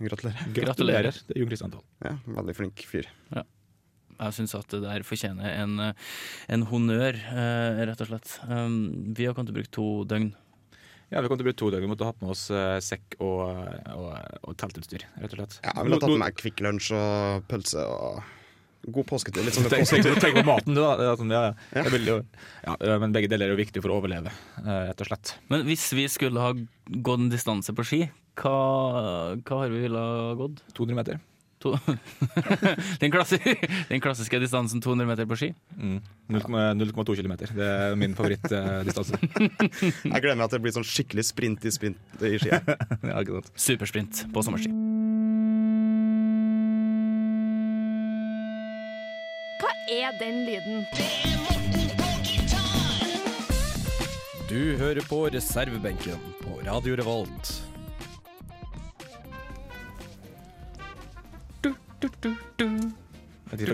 Gratulerer. 0.00 0.48
Gratulerer. 0.56 1.20
Det 1.26 1.36
er 1.36 1.40
Jon 1.40 1.50
Kristian 1.50 1.72
Dahl. 1.72 1.84
Ja, 2.04 2.16
veldig 2.38 2.56
flink 2.56 2.82
fyr. 2.88 3.08
Jeg 4.16 4.32
syns 4.32 4.54
at 4.56 4.68
det 4.72 4.80
der 4.80 5.04
fortjener 5.04 5.52
en, 5.60 5.80
en 6.48 6.64
honnør, 6.70 7.16
eh, 7.16 7.84
rett 7.88 8.00
og 8.00 8.10
slett. 8.10 8.38
Um, 8.48 9.12
vi 9.16 9.28
har 9.28 9.36
kommet 9.36 9.50
til 9.52 9.56
å 9.56 9.60
bruke 9.60 9.74
to 9.76 9.88
døgn. 10.08 10.30
Ja, 11.12 11.20
Vi 11.20 11.28
kom 11.28 11.38
til 11.38 11.44
å 11.44 11.48
bruke 11.50 11.60
to 11.60 11.68
døgn. 11.70 11.84
Vi 11.84 11.90
måtte 11.92 12.08
ha 12.08 12.14
med 12.18 12.32
oss 12.32 12.46
eh, 12.50 12.78
sekk 12.82 13.18
og, 13.20 13.44
og, 13.92 14.08
og 14.42 14.56
teltutstyr, 14.58 15.04
rett 15.20 15.36
og 15.36 15.42
slett. 15.42 15.60
Ja, 15.62 15.74
jeg 15.76 15.86
ville 15.86 16.00
tatt 16.02 16.14
med 16.14 16.24
meg 16.24 16.40
Kvikk 16.40 16.64
Lunsj 16.64 16.90
og 16.96 17.44
pølse 17.50 17.84
og 17.84 18.24
god 18.86 19.06
påsketid. 19.08 19.44
Litt 19.46 19.56
sånn 19.56 19.68
Tenk, 19.70 19.88
påske- 19.88 20.32
på 20.36 20.44
maten, 20.46 20.74
du, 20.76 20.80
da. 20.80 21.14
Sånn, 21.18 21.32
ja, 21.32 21.42
ja. 21.50 21.82
Jeg 21.82 21.92
vil 21.96 22.10
jo, 22.10 22.16
ja, 22.66 22.98
men 23.02 23.14
begge 23.16 23.30
deler 23.32 23.48
er 23.50 23.56
jo 23.56 23.60
viktig 23.62 23.82
for 23.82 23.94
å 23.94 24.00
overleve, 24.00 24.32
eh, 24.62 24.82
rett 24.90 25.00
og 25.00 25.10
slett. 25.10 25.36
Men 25.50 25.64
hvis 25.66 25.88
vi 25.96 26.06
skulle 26.12 26.40
ha 26.42 26.52
gått 26.54 27.20
en 27.20 27.30
distanse 27.32 27.74
på 27.74 27.86
ski, 27.86 28.02
hva, 28.36 29.36
hva 29.40 29.62
har 29.62 29.72
vi 29.72 29.86
ville 29.86 29.98
ha 29.98 30.34
gått? 30.38 30.62
200 30.76 30.94
meter. 30.98 31.20
To 31.64 31.72
den, 33.00 33.10
klassiske, 33.10 33.54
den 33.88 34.02
klassiske 34.04 34.40
distansen 34.42 34.82
200 34.84 35.06
meter 35.08 35.24
på 35.24 35.38
ski? 35.40 35.54
Mm. 35.80 36.02
0,2 36.28 37.16
km. 37.16 37.32
Det 37.56 37.64
er 37.64 37.96
min 37.96 38.12
favorittdistanse. 38.18 39.16
Jeg 39.16 40.20
gleder 40.20 40.36
meg 40.36 40.44
at 40.50 40.52
det 40.52 40.60
blir 40.66 40.76
sånn 40.76 40.84
skikkelig 40.84 41.24
sprint 41.30 41.64
i 41.64 41.72
sprint 41.72 42.20
i 42.20 42.36
ski. 42.42 42.52
ja. 43.08 43.24
Supersprint 43.56 44.26
på 44.34 44.44
sommerski. 44.44 44.95
Er 49.88 50.10
den 50.18 50.44
lyden? 50.46 50.86
Du 54.48 54.76
hører 54.78 55.02
på 55.08 55.26
reservebenken 55.30 56.18
på 56.42 56.60
Radio 56.66 56.96
Revolt. 56.98 57.52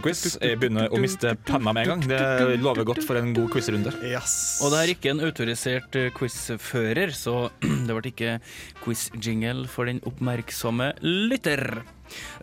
Quiz. 0.03 0.37
Jeg 0.37 0.59
begynner 0.61 0.92
å 0.92 0.98
miste 1.01 1.33
penna 1.48 1.72
med 1.72 1.87
en 1.87 1.94
gang. 1.94 2.05
Det 2.11 2.59
lover 2.61 2.85
godt 2.87 3.07
for 3.07 3.16
en 3.18 3.33
god 3.37 3.48
quizrunde. 3.55 3.92
Yes. 4.05 4.61
Og 4.62 4.75
det 4.75 4.83
er 4.83 4.92
ikke 4.92 5.14
en 5.14 5.25
autorisert 5.25 5.96
eh, 5.98 6.11
quizfører, 6.14 7.14
så 7.16 7.48
det 7.88 7.96
ble 7.96 8.12
ikke 8.12 8.37
quiz-jingle 8.85 9.64
for 9.72 9.88
den 9.88 10.03
oppmerksomme 10.09 10.92
lytter. 11.01 11.81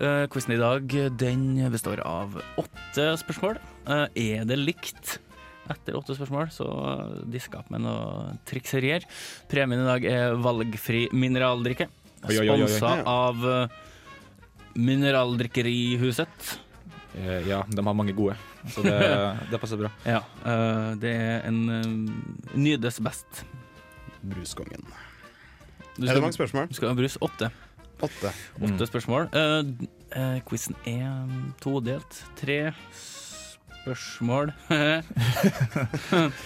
Uh, 0.01 0.25
quizen 0.31 0.55
i 0.55 0.61
dag 0.61 0.99
den 1.19 1.47
består 1.73 2.03
av 2.05 2.37
åtte 2.61 3.11
spørsmål. 3.23 3.59
Uh, 3.89 4.05
er 4.17 4.45
det 4.49 4.59
likt 4.61 5.17
etter 5.69 5.97
åtte 5.97 6.15
spørsmål, 6.17 6.49
så 6.53 6.65
disk 7.29 7.53
opp 7.59 7.69
med 7.73 7.83
noe 7.85 8.33
trikserier. 8.49 9.05
Premien 9.51 9.83
i 9.83 9.87
dag 9.87 10.07
er 10.09 10.39
valgfri 10.41 11.07
mineraldrikke. 11.13 11.89
Sponsa 12.25 12.95
av 13.07 13.45
eh, 13.47 13.77
Mineraldrikkerihuset. 14.75 16.49
Eh, 17.15 17.47
Ja, 17.47 17.63
de 17.69 17.85
har 17.85 17.93
mange 17.95 18.13
gode, 18.17 18.35
så 18.73 18.83
det, 18.83 18.97
det 19.51 19.61
passer 19.61 19.79
bra. 19.79 19.91
Ja, 20.03 20.23
eh, 20.43 20.89
det 20.99 21.13
er 21.15 21.47
en 21.47 21.61
uh, 21.69 22.57
nydes 22.59 22.99
best. 23.05 23.45
Bruskongen. 24.19 24.83
Er 25.99 26.15
det 26.15 26.21
mange 26.23 26.35
spørsmål? 26.35 26.67
Du 26.69 26.75
skal 26.75 26.91
ha 26.91 26.97
brus 26.97 27.17
åtte. 27.23 27.51
Åtte. 28.01 28.31
Åtte 28.63 28.87
spørsmål. 28.87 29.29
Uh, 29.35 29.87
uh, 30.15 30.39
quizen 30.47 30.75
er 30.87 31.27
todelt. 31.63 32.21
Tre 32.39 32.59
spørsmål 33.79 34.49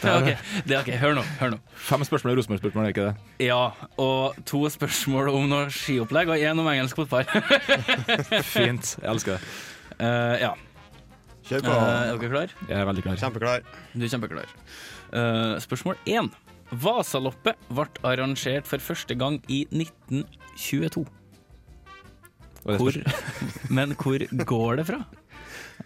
ok, 0.06 0.28
det 0.68 0.76
er 0.76 0.80
ok. 0.84 0.90
Hør 1.02 1.16
nå. 1.18 1.24
hør 1.40 1.50
nå 1.56 1.58
Fem 1.76 2.04
spørsmål 2.06 2.32
er 2.32 2.38
Rosenborg-spørsmål, 2.40 2.86
er 2.86 2.94
ikke 2.94 3.06
det? 3.08 3.48
Ja, 3.48 3.64
og 4.00 4.38
to 4.46 4.62
spørsmål 4.70 5.32
om 5.34 5.48
noe 5.52 5.72
skiopplegg, 5.74 6.30
og 6.30 6.38
én 6.38 6.62
om 6.62 6.70
engelsk 6.70 7.02
fotball. 7.02 7.26
Fint. 8.54 8.94
Jeg 9.02 9.10
elsker 9.10 9.36
det. 9.36 9.42
Uh, 9.98 10.36
ja. 10.46 10.54
Kjør 11.50 11.60
Uh, 11.60 11.66
på. 11.66 11.74
er 11.74 12.22
dere 12.22 12.30
klar? 12.36 12.54
Jeg 12.70 12.78
er 12.80 12.88
veldig 12.92 13.04
klar. 13.08 13.20
Kjempeklar. 13.26 13.66
Du 13.94 14.06
er 14.06 14.14
kjempeklar. 14.14 14.54
Uh, 15.10 15.58
spørsmål 15.66 16.00
én. 16.08 16.30
Vasaloppet 16.72 17.60
ble 17.70 17.90
arrangert 18.08 18.70
for 18.70 18.82
første 18.82 19.18
gang 19.20 19.42
i 19.52 19.66
1922. 19.74 21.04
Det 22.64 22.80
Hvor, 22.80 22.98
men 23.78 23.96
hvor 24.00 24.26
går 24.54 24.80
det 24.80 24.88
fra? 24.88 25.02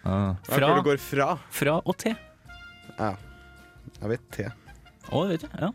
Ah. 0.04 0.36
Fra, 0.46 0.62
hvor 0.62 0.78
du 0.78 0.90
går 0.92 1.02
fra? 1.02 1.28
fra 1.50 1.80
og 1.82 1.98
til. 1.98 2.16
Ja. 2.98 3.12
Jeg 3.98 4.14
vet 4.14 4.32
til. 4.34 4.56
Å, 5.08 5.22
det 5.26 5.38
vet 5.38 5.46
jeg. 5.48 5.60
Ja. 5.66 5.74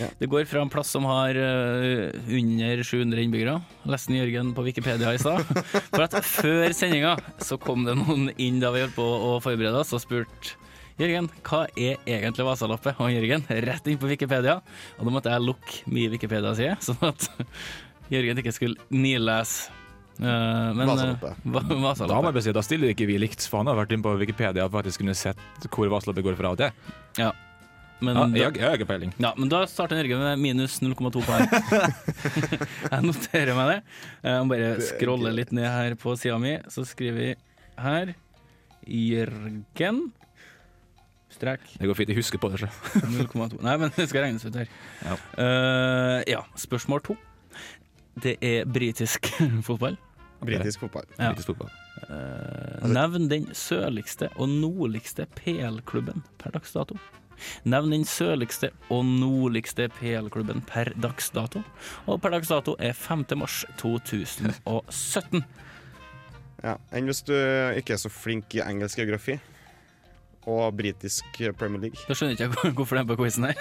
Ja. 0.00 0.06
Det 0.18 0.28
går 0.32 0.46
fra 0.48 0.62
en 0.64 0.70
plass 0.72 0.88
som 0.94 1.04
har 1.04 1.36
uh, 1.36 2.08
under 2.32 2.82
700 2.86 3.26
innbyggere. 3.26 3.58
Leste 3.92 4.16
Jørgen 4.16 4.54
på 4.56 4.64
Wikipedia 4.64 5.12
i 5.12 5.20
stad. 5.20 5.44
For 5.92 6.06
at 6.06 6.16
før 6.24 6.72
sendinga 6.76 7.16
så 7.42 7.58
kom 7.60 7.84
det 7.88 7.98
noen 8.00 8.30
inn 8.40 8.60
da 8.62 8.72
vi 8.72 8.84
holdt 8.84 8.96
på 8.96 9.04
å 9.04 9.36
forberede 9.44 9.82
oss 9.82 9.92
og 9.96 10.04
spurte 10.04 10.56
Jørgen, 11.00 11.28
hva 11.48 11.64
er 11.72 11.96
egentlig 12.04 12.44
Vasaloppet? 12.46 12.98
Og 13.00 13.10
Jørgen 13.10 13.46
rett 13.48 13.86
inn 13.88 14.00
på 14.00 14.10
Wikipedia. 14.10 14.58
Og 14.98 15.08
da 15.08 15.14
måtte 15.14 15.32
jeg 15.32 15.44
lukke 15.44 15.92
min 15.92 16.12
Wikipedia-side, 16.12 16.76
sånn 16.84 17.08
at 17.08 17.28
Jørgen 18.12 18.40
ikke 18.42 18.52
skulle 18.54 18.92
nilese. 18.92 19.72
Eh, 20.22 20.72
men, 20.72 20.82
eh, 20.82 20.90
Vasaloppet. 20.92 21.44
Va- 21.44 21.62
Da, 21.62 22.18
må 22.22 22.30
jeg 22.30 22.34
bare 22.38 22.42
si, 22.46 22.52
da 22.52 22.62
stiller 22.62 22.92
ikke 22.94 23.06
vi 23.10 23.18
likt, 23.18 23.44
for 23.50 23.58
han 23.62 23.66
har 23.72 23.76
vært 23.82 23.92
inne 23.96 24.02
på 24.06 24.16
Wikipedia 24.20 24.64
og 24.66 24.72
faktisk 24.72 25.02
kunne 25.02 25.14
sett 25.18 25.36
hvor 25.68 25.90
Vasaloppet 25.92 26.24
går 26.24 26.36
fra 26.38 26.52
og 26.54 26.58
til. 26.62 26.70
Ja. 27.18 27.32
Men, 28.02 28.16
Ja, 28.34 28.48
jeg, 28.48 28.56
jeg 28.58 28.66
har 28.66 28.74
ikke 28.74 28.88
peiling. 28.88 29.12
ja, 29.22 29.30
men 29.38 29.48
da 29.48 29.60
starter 29.70 29.94
Norge 30.00 30.16
med 30.18 30.38
minus 30.42 30.80
0,2 30.82 31.22
poeng. 31.22 31.46
jeg 32.90 33.02
noterer 33.06 33.54
meg 33.54 33.68
det. 33.70 33.76
Jeg 34.26 34.42
må 34.42 34.48
bare 34.56 34.70
scrolle 34.82 35.30
litt 35.36 35.52
ned 35.54 35.68
her 35.70 35.94
på 35.94 36.16
sida 36.18 36.38
mi, 36.42 36.56
så 36.66 36.82
skriver 36.88 37.14
vi 37.20 37.28
her 37.78 38.14
Jørgen 38.90 40.00
Strek 41.32 41.62
Det 41.78 41.86
går 41.88 41.96
fint, 41.96 42.10
jeg 42.12 42.18
husker 42.18 42.38
på 42.42 42.50
det. 42.52 42.58
Så. 42.66 42.68
0,2 43.06 43.62
Nei, 43.66 43.76
men 43.80 43.92
det 43.94 44.08
skal 44.10 44.26
regnes 44.26 44.42
ut 44.44 44.58
her. 44.58 44.68
Ja. 45.06 45.14
Uh, 45.38 46.18
ja, 46.28 46.42
spørsmål 46.60 47.00
to. 47.06 47.16
Det 48.20 48.34
er 48.44 48.66
britisk 48.68 49.30
fotball. 49.68 49.94
Britisk 50.46 50.80
fotball. 50.84 51.06
Ja. 51.18 51.30
Britisk 51.32 51.52
fotball. 51.52 51.72
Eh, 52.08 52.86
nevn 52.90 53.28
den 53.30 53.48
sørligste 53.56 54.28
og 54.36 54.48
nordligste 54.50 55.26
PL-klubben 55.38 56.24
per 56.42 56.54
dags 56.56 56.72
dato. 56.74 56.98
Nevn 57.66 57.90
den 57.94 58.04
sørligste 58.06 58.70
og 58.92 59.04
nordligste 59.08 59.88
PL-klubben 59.98 60.62
per 60.66 60.92
dags 61.02 61.30
dato. 61.34 61.62
Og 62.06 62.20
per 62.22 62.34
dags 62.36 62.50
dato 62.52 62.76
er 62.78 62.92
5. 62.94 63.24
mars 63.40 63.64
2017. 63.82 65.44
Ja. 66.62 66.76
Enn 66.94 67.08
hvis 67.10 67.24
du 67.26 67.34
ikke 67.34 67.96
er 67.96 68.02
så 68.02 68.10
flink 68.12 68.54
i 68.54 68.62
engelsk 68.62 69.00
geografi 69.00 69.38
og 70.50 70.74
britisk 70.74 71.36
Premier 71.58 71.84
League. 71.84 72.00
Da 72.08 72.16
skjønner 72.18 72.34
jeg 72.34 72.50
ikke 72.50 72.66
jeg 72.66 72.74
hvorfor 72.78 72.98
den 72.98 73.06
på 73.10 73.16
quizen 73.20 73.46
her. 73.46 73.54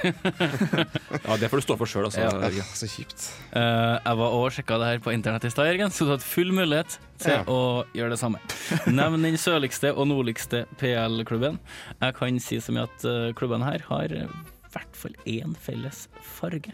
Ja, 1.28 1.36
det 1.38 1.50
får 1.52 1.62
du 1.62 1.66
stå 1.68 1.76
for 1.78 1.86
sjøl, 1.90 2.08
altså. 2.10 2.24
Ja. 2.26 2.50
ja. 2.58 2.66
Så 2.74 2.88
kjipt. 2.90 3.28
Uh, 3.54 4.00
jeg 4.02 4.18
var 4.22 4.34
og 4.40 4.48
sjekka 4.56 4.80
det 4.82 4.88
her 4.90 5.04
på 5.06 5.14
internett 5.14 5.46
i 5.46 5.52
stad, 5.54 5.70
Jørgen, 5.70 5.94
så 5.94 6.08
du 6.08 6.14
hadde 6.16 6.26
full 6.26 6.52
mulighet 6.58 6.98
til 7.22 7.36
Ja. 7.38 7.44
å 7.46 7.60
gjøre 7.94 8.16
det 8.16 8.20
samme. 8.24 8.42
Nevn 8.90 9.22
den 9.28 9.38
sørligste 9.38 9.94
og 9.94 10.10
nordligste 10.10 10.64
PL-klubben. 10.82 11.60
Jeg 12.02 12.18
kan 12.18 12.40
si 12.42 12.58
så 12.64 12.74
mye 12.76 12.88
at 12.90 13.06
uh, 13.06 13.30
klubbene 13.38 13.68
her 13.70 13.86
har 13.92 14.16
i 14.18 14.26
hvert 14.74 14.96
fall 14.98 15.14
én 15.30 15.54
felles 15.60 16.08
farge. 16.38 16.74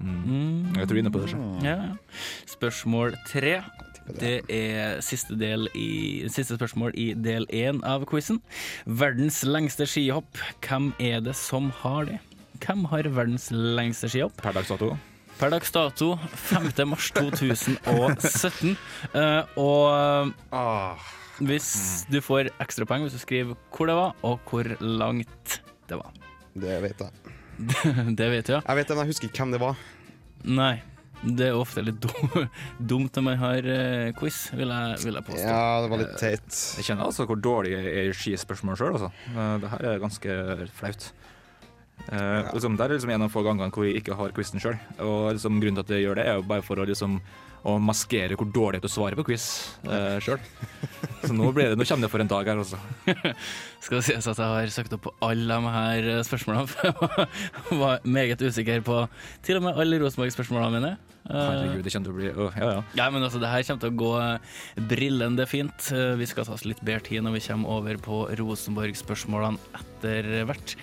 Mm. 0.00 0.74
Jeg 0.74 0.88
tror 0.88 0.96
vi 0.96 0.98
er 0.98 1.04
inne 1.04 1.14
på 1.14 1.22
det. 1.22 1.30
sjøl. 1.30 1.42
Ja. 1.62 1.78
Spørsmål 2.50 3.14
tre. 3.30 3.60
Det 4.04 4.34
er 4.52 5.00
siste, 5.04 5.36
del 5.40 5.68
i, 5.72 6.26
siste 6.32 6.58
spørsmål 6.58 6.92
i 7.00 7.12
del 7.16 7.46
én 7.48 7.80
av 7.88 8.04
quizen. 8.08 8.42
Verdens 8.84 9.40
lengste 9.48 9.86
skihopp. 9.88 10.40
Hvem 10.64 10.92
er 11.00 11.24
det 11.24 11.36
som 11.38 11.70
har 11.80 12.10
det? 12.10 12.20
Hvem 12.64 12.84
har 12.92 13.08
verdens 13.16 13.48
lengste 13.50 14.10
skihopp? 14.12 14.36
Per 14.44 14.56
dags 14.56 14.70
dato. 14.72 14.92
Per 15.40 15.50
dags 15.50 15.72
dato 15.74 16.14
5. 16.46 16.70
mars 16.86 17.10
2017. 17.16 18.76
Uh, 19.16 19.42
og 19.58 20.32
Ah, 20.54 21.00
hvis 21.42 22.04
du 22.12 22.20
får 22.22 22.52
ekstrapoeng 22.62 23.06
hvis 23.06 23.16
du 23.16 23.22
skriver 23.22 23.58
hvor 23.74 23.90
det 23.90 23.96
var, 23.98 24.14
og 24.22 24.40
hvor 24.48 24.68
langt 24.80 25.60
det 25.88 25.98
var. 25.98 26.12
det 26.54 26.80
vet 26.84 27.00
jeg. 27.00 27.36
det 28.18 28.30
vet 28.30 28.46
du, 28.46 28.56
ja. 28.58 28.60
Jeg 28.66 28.76
vet 28.76 28.88
det, 28.88 28.96
men 28.96 29.06
jeg 29.06 29.14
husker 29.14 29.30
ikke 29.30 29.42
hvem 29.42 29.56
det 29.56 29.62
var. 29.62 29.80
Nei. 30.44 30.74
Det 31.24 31.46
er 31.48 31.56
ofte 31.56 31.80
litt 31.86 32.00
dum- 32.04 32.48
dumt 32.92 33.16
når 33.16 33.24
man 33.30 33.38
har 33.40 33.68
eh, 33.74 34.10
quiz, 34.18 34.42
vil 34.52 34.68
jeg, 34.68 34.98
vil 35.06 35.16
jeg 35.20 35.24
påstå. 35.30 35.44
Ja, 35.46 35.60
det 35.84 35.92
var 35.92 36.02
litt 36.02 36.16
teit. 36.20 36.48
Jeg 36.78 36.84
kjenner 36.90 37.08
altså 37.08 37.24
hvor 37.30 37.40
dårlig 37.40 37.72
jeg 37.76 37.92
er 37.92 38.10
i 38.10 38.16
skispørsmål 38.18 38.76
sjøl. 38.80 38.98
Altså. 38.98 39.12
Eh, 39.32 39.54
Det 39.64 39.70
her 39.76 39.86
er 39.94 40.02
ganske 40.04 40.38
flaut. 40.80 41.12
Ja. 42.10 42.50
liksom, 42.52 42.74
det 42.76 42.82
er 42.84 42.90
liksom 42.96 43.10
en 43.14 43.22
av 43.22 43.30
få 43.32 43.40
gangene 43.46 43.70
hvor 43.72 43.86
jeg 43.86 44.00
ikke 44.02 44.16
har 44.18 44.32
quizen 44.36 44.60
sjøl. 44.60 44.74
Og 45.00 45.30
liksom, 45.36 45.60
grunnen 45.62 45.78
til 45.78 45.84
at 45.86 45.92
jeg 45.94 46.02
gjør 46.08 46.18
det, 46.18 46.24
er 46.28 46.40
jo 46.40 46.46
bare 46.50 46.64
for 46.66 46.82
å, 46.82 46.84
liksom, 46.90 47.14
å 47.64 47.76
maskere 47.80 48.36
hvor 48.36 48.50
dårlig 48.52 48.80
er 48.80 48.84
til 48.84 48.90
å 48.90 48.94
svare 48.96 49.16
på 49.16 49.24
quiz 49.30 49.46
eh, 49.86 50.18
sjøl. 50.26 50.42
Så 51.22 51.30
nå, 51.32 51.48
det, 51.56 51.70
nå 51.78 51.86
kommer 51.88 52.04
det 52.04 52.10
for 52.12 52.20
en 52.24 52.28
dag 52.34 52.50
her, 52.50 52.60
altså. 52.60 52.76
Skal 53.86 54.00
det 54.00 54.04
sies 54.10 54.28
at 54.34 54.42
jeg 54.42 54.50
har 54.58 54.74
søkt 54.74 54.98
opp 54.98 55.06
på 55.06 55.14
alle 55.24 55.56
de 55.62 55.72
her 55.78 56.10
eh, 56.18 56.22
spørsmålene. 56.26 56.68
for 56.74 57.24
Jeg 57.70 57.80
var 57.80 58.04
meget 58.18 58.42
usikker 58.44 58.84
på 58.84 59.00
til 59.46 59.62
og 59.62 59.68
med 59.70 59.80
alle 59.80 60.02
Rosenborg-spørsmålene 60.02 60.74
mine. 60.82 60.92
Herregud, 61.24 61.82
det 61.86 61.92
kommer 61.94 62.04
til 62.04 62.12
å 62.12 62.16
bli 62.18 62.30
Åh, 62.36 62.56
Ja, 62.60 62.66
ja. 62.74 62.80
Ja, 62.98 63.04
men 63.10 63.22
altså, 63.24 63.38
det 63.40 63.48
her 63.48 63.62
kommer 63.64 63.80
til 63.80 63.92
å 63.94 63.98
gå 64.02 64.10
eh, 64.20 64.82
brillende 64.90 65.46
fint. 65.48 65.86
Eh, 65.94 66.14
Vi 66.20 66.26
skal 66.28 66.44
ta 66.44 66.52
oss 66.52 66.66
litt 66.68 66.82
bedre 66.84 67.00
tid 67.06 67.24
når 67.24 67.38
vi 67.38 67.42
kommer 67.46 67.78
over 67.78 67.96
på 68.04 68.18
Rosenborg-spørsmålene 68.40 69.56
etter 69.80 70.28
hvert. 70.44 70.74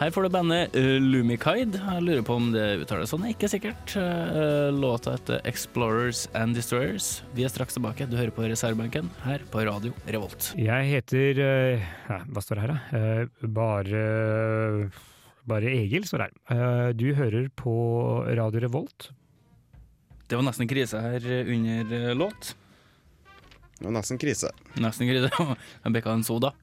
Her 0.00 0.10
får 0.10 0.26
du 0.26 0.30
bandet 0.34 0.74
eh, 0.74 0.96
Lumikide. 0.98 1.78
Jeg 1.78 2.02
lurer 2.08 2.24
på 2.26 2.34
om 2.40 2.50
det 2.50 2.64
uttales 2.82 3.12
sånn, 3.14 3.28
ikke 3.30 3.46
sikkert. 3.52 3.94
Låta 4.74 5.14
heter 5.14 5.38
Explorers 5.46 6.24
and 6.34 6.58
Destroyers. 6.58 7.20
Vi 7.38 7.46
er 7.46 7.52
straks 7.54 7.78
tilbake. 7.78 8.08
Du 8.10 8.16
hører 8.18 8.34
på 8.34 8.42
reservebenken 8.50 9.12
her 9.28 9.46
på 9.52 9.62
Radio 9.68 9.94
Revolt. 10.10 10.50
Jeg 10.58 10.90
heter 10.90 11.38
ja, 11.44 12.18
Hva 12.34 12.42
står 12.42 12.58
det 12.58 12.66
her, 12.66 12.74
da? 12.74 12.80
Eh, 12.98 13.48
Bare 13.54 14.90
bare 15.44 15.68
Egil 15.76 16.06
står 16.08 16.22
her. 16.26 16.32
Eh, 16.50 16.88
Du 16.96 17.10
hører 17.14 17.50
på 17.54 17.74
Radio 18.34 18.62
Revolt. 18.64 19.10
Det 20.28 20.38
var 20.38 20.46
nesten 20.46 20.68
krise 20.68 21.00
her 21.04 21.26
under 21.52 21.96
eh, 21.98 22.14
låt. 22.16 22.54
Det 23.78 23.84
var 23.84 23.96
nesten 23.98 24.20
krise. 24.20 24.52
Nesten 24.80 25.10
krise. 25.10 25.30
Jeg 25.84 25.96
bikka 25.96 26.14
en 26.14 26.24
soda. 26.24 26.54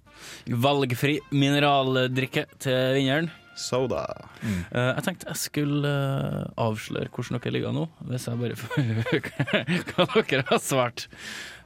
Valgfri 0.45 1.19
mineraldrikke 1.33 2.47
til 2.61 2.97
vinneren. 2.97 3.29
Soda. 3.61 4.05
Mm. 4.41 4.61
jeg 4.71 5.03
tenkte 5.05 5.27
jeg 5.27 5.37
skulle 5.37 5.89
eh, 5.89 6.45
avsløre 6.63 7.11
hvordan 7.11 7.37
dere 7.37 7.51
ligger 7.53 7.73
nå, 7.75 7.83
hvis 8.07 8.23
jeg 8.25 8.39
bare 8.39 8.55
får 8.61 8.77
hva 9.91 10.05
dere 10.31 10.45
har 10.47 10.61
svart. 10.63 11.03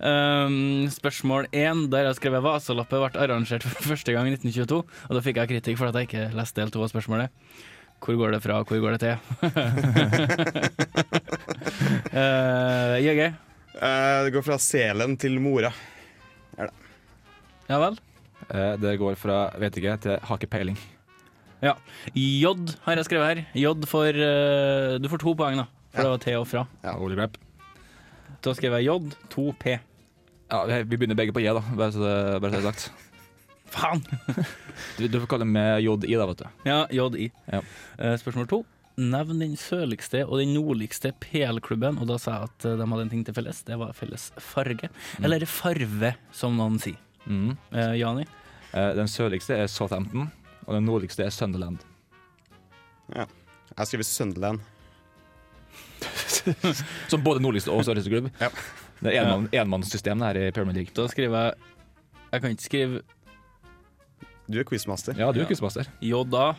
Um, 0.01 0.89
spørsmål 0.91 1.47
én, 1.55 1.85
der 1.93 2.09
jeg 2.09 2.17
skrev 2.17 2.41
Vasalappet 2.43 2.99
ble 3.05 3.21
arrangert 3.21 3.63
for 3.63 3.93
første 3.93 4.17
gang 4.17 4.27
i 4.27 4.33
1922. 4.33 4.81
Og 4.81 5.15
da 5.15 5.23
fikk 5.23 5.39
jeg 5.39 5.53
kritikk 5.53 5.79
for 5.79 5.91
at 5.91 6.01
jeg 6.01 6.09
ikke 6.09 6.27
leste 6.35 6.59
del 6.59 6.73
to 6.73 6.83
av 6.83 6.91
spørsmålet. 6.91 7.45
Hvor 8.05 8.17
går 8.19 8.35
det 8.35 8.41
fra, 8.43 8.59
hvor 8.61 8.79
går 8.83 8.91
det 8.95 9.01
til? 9.01 9.15
uh, 12.13 12.95
JG, 13.01 13.33
Uh, 13.75 14.23
det 14.23 14.31
går 14.31 14.43
fra 14.45 14.55
selen 14.61 15.17
til 15.19 15.33
mora. 15.43 15.67
ja 17.67 17.79
vel? 17.81 17.97
Uh, 18.47 18.75
Det 18.79 18.93
går 19.01 19.17
fra 19.19 19.49
vet 19.59 19.75
ikke 19.81 19.97
til 19.99 20.15
har 20.21 20.37
ikke 20.39 20.47
peiling. 20.53 20.77
Ja. 21.59 21.73
J 22.15 22.53
har 22.85 22.95
jeg 22.95 23.07
skrevet 23.09 23.27
her. 23.27 23.41
J 23.57 23.73
for 23.89 24.07
uh, 24.15 24.95
Du 25.01 25.09
får 25.11 25.19
to 25.25 25.33
poeng, 25.35 25.59
da. 25.59 25.65
For 25.91 26.03
det 26.05 26.11
var 26.13 26.23
til 26.23 26.39
og 26.39 26.47
fra. 26.47 26.63
Ja, 26.85 26.93
Holy 26.95 27.15
grep. 27.19 27.35
Da 28.45 28.53
skrev 28.55 28.77
jeg 28.79 28.87
J, 28.87 29.11
2P. 29.33 29.75
Ja, 30.51 30.63
vi 30.83 30.95
begynner 30.95 31.17
begge 31.17 31.33
på 31.35 31.41
J, 31.43 31.51
da, 31.57 31.63
bare 31.75 31.91
så 31.91 31.99
det, 32.03 32.15
bare 32.43 32.51
så 32.53 32.61
det 32.61 32.63
er 32.63 32.71
sagt. 32.71 33.04
Faen! 33.75 34.01
Du, 34.97 35.05
du 35.11 35.17
får 35.21 35.27
kalle 35.35 35.45
meg 35.47 35.83
JI, 35.83 36.15
da, 36.15 36.25
vet 36.29 36.41
du. 36.41 36.47
Ja, 36.67 36.79
JI. 36.95 37.27
Ja. 37.51 37.59
Uh, 37.99 38.13
spørsmål 38.21 38.47
to. 38.51 38.61
Nevn 38.95 39.41
den 39.43 39.57
sørligste 39.59 40.21
og 40.23 40.39
den 40.39 40.53
nordligste 40.55 41.11
PL-klubben. 41.19 41.97
Og 41.99 42.07
da 42.07 42.15
sa 42.21 42.37
jeg 42.37 42.47
at 42.47 42.67
eh, 42.69 42.77
de 42.79 42.85
hadde 42.87 43.03
en 43.03 43.11
ting 43.11 43.25
til 43.27 43.35
felles. 43.35 43.57
Det 43.67 43.75
var 43.81 43.91
felles 43.97 44.29
farge. 44.39 44.87
Eller 45.19 45.43
farve, 45.51 46.13
som 46.31 46.55
noen 46.55 46.77
sier. 46.79 46.95
Mm. 47.27 47.57
Uh, 47.73 47.91
Jani? 47.99 48.23
Uh, 48.71 48.93
Den 48.95 49.11
sørligste 49.11 49.57
er 49.59 49.67
Southampton, 49.71 50.29
og 50.63 50.77
den 50.77 50.87
nordligste 50.87 51.25
er 51.27 51.33
Sunderland. 51.35 51.83
Ja. 53.11 53.25
Jeg 53.75 53.89
skriver 53.91 54.07
Sunderland. 54.07 54.63
Som 57.11 57.23
både 57.25 57.41
nordligste 57.43 57.73
og 57.73 57.83
sørligste 57.87 58.11
klubb. 58.13 58.31
Ja. 58.39 58.47
Det 59.03 59.11
er 59.11 59.25
enmann- 59.25 59.49
enmannssystem 59.51 60.21
her 60.23 60.37
i 60.39 60.51
Pyramid 60.55 60.77
League. 60.79 60.93
Da 60.95 61.07
skriver 61.11 61.35
jeg 61.49 61.53
Jeg 62.31 62.41
kan 62.41 62.55
ikke 62.55 62.63
skrive 62.69 63.01
Du 64.47 64.59
er 64.61 64.65
quizmaster. 64.67 65.17
Ja, 65.17 65.31
du 65.33 65.41
er 65.41 65.47
quizmaster. 65.49 65.87
Jodda. 66.05 66.53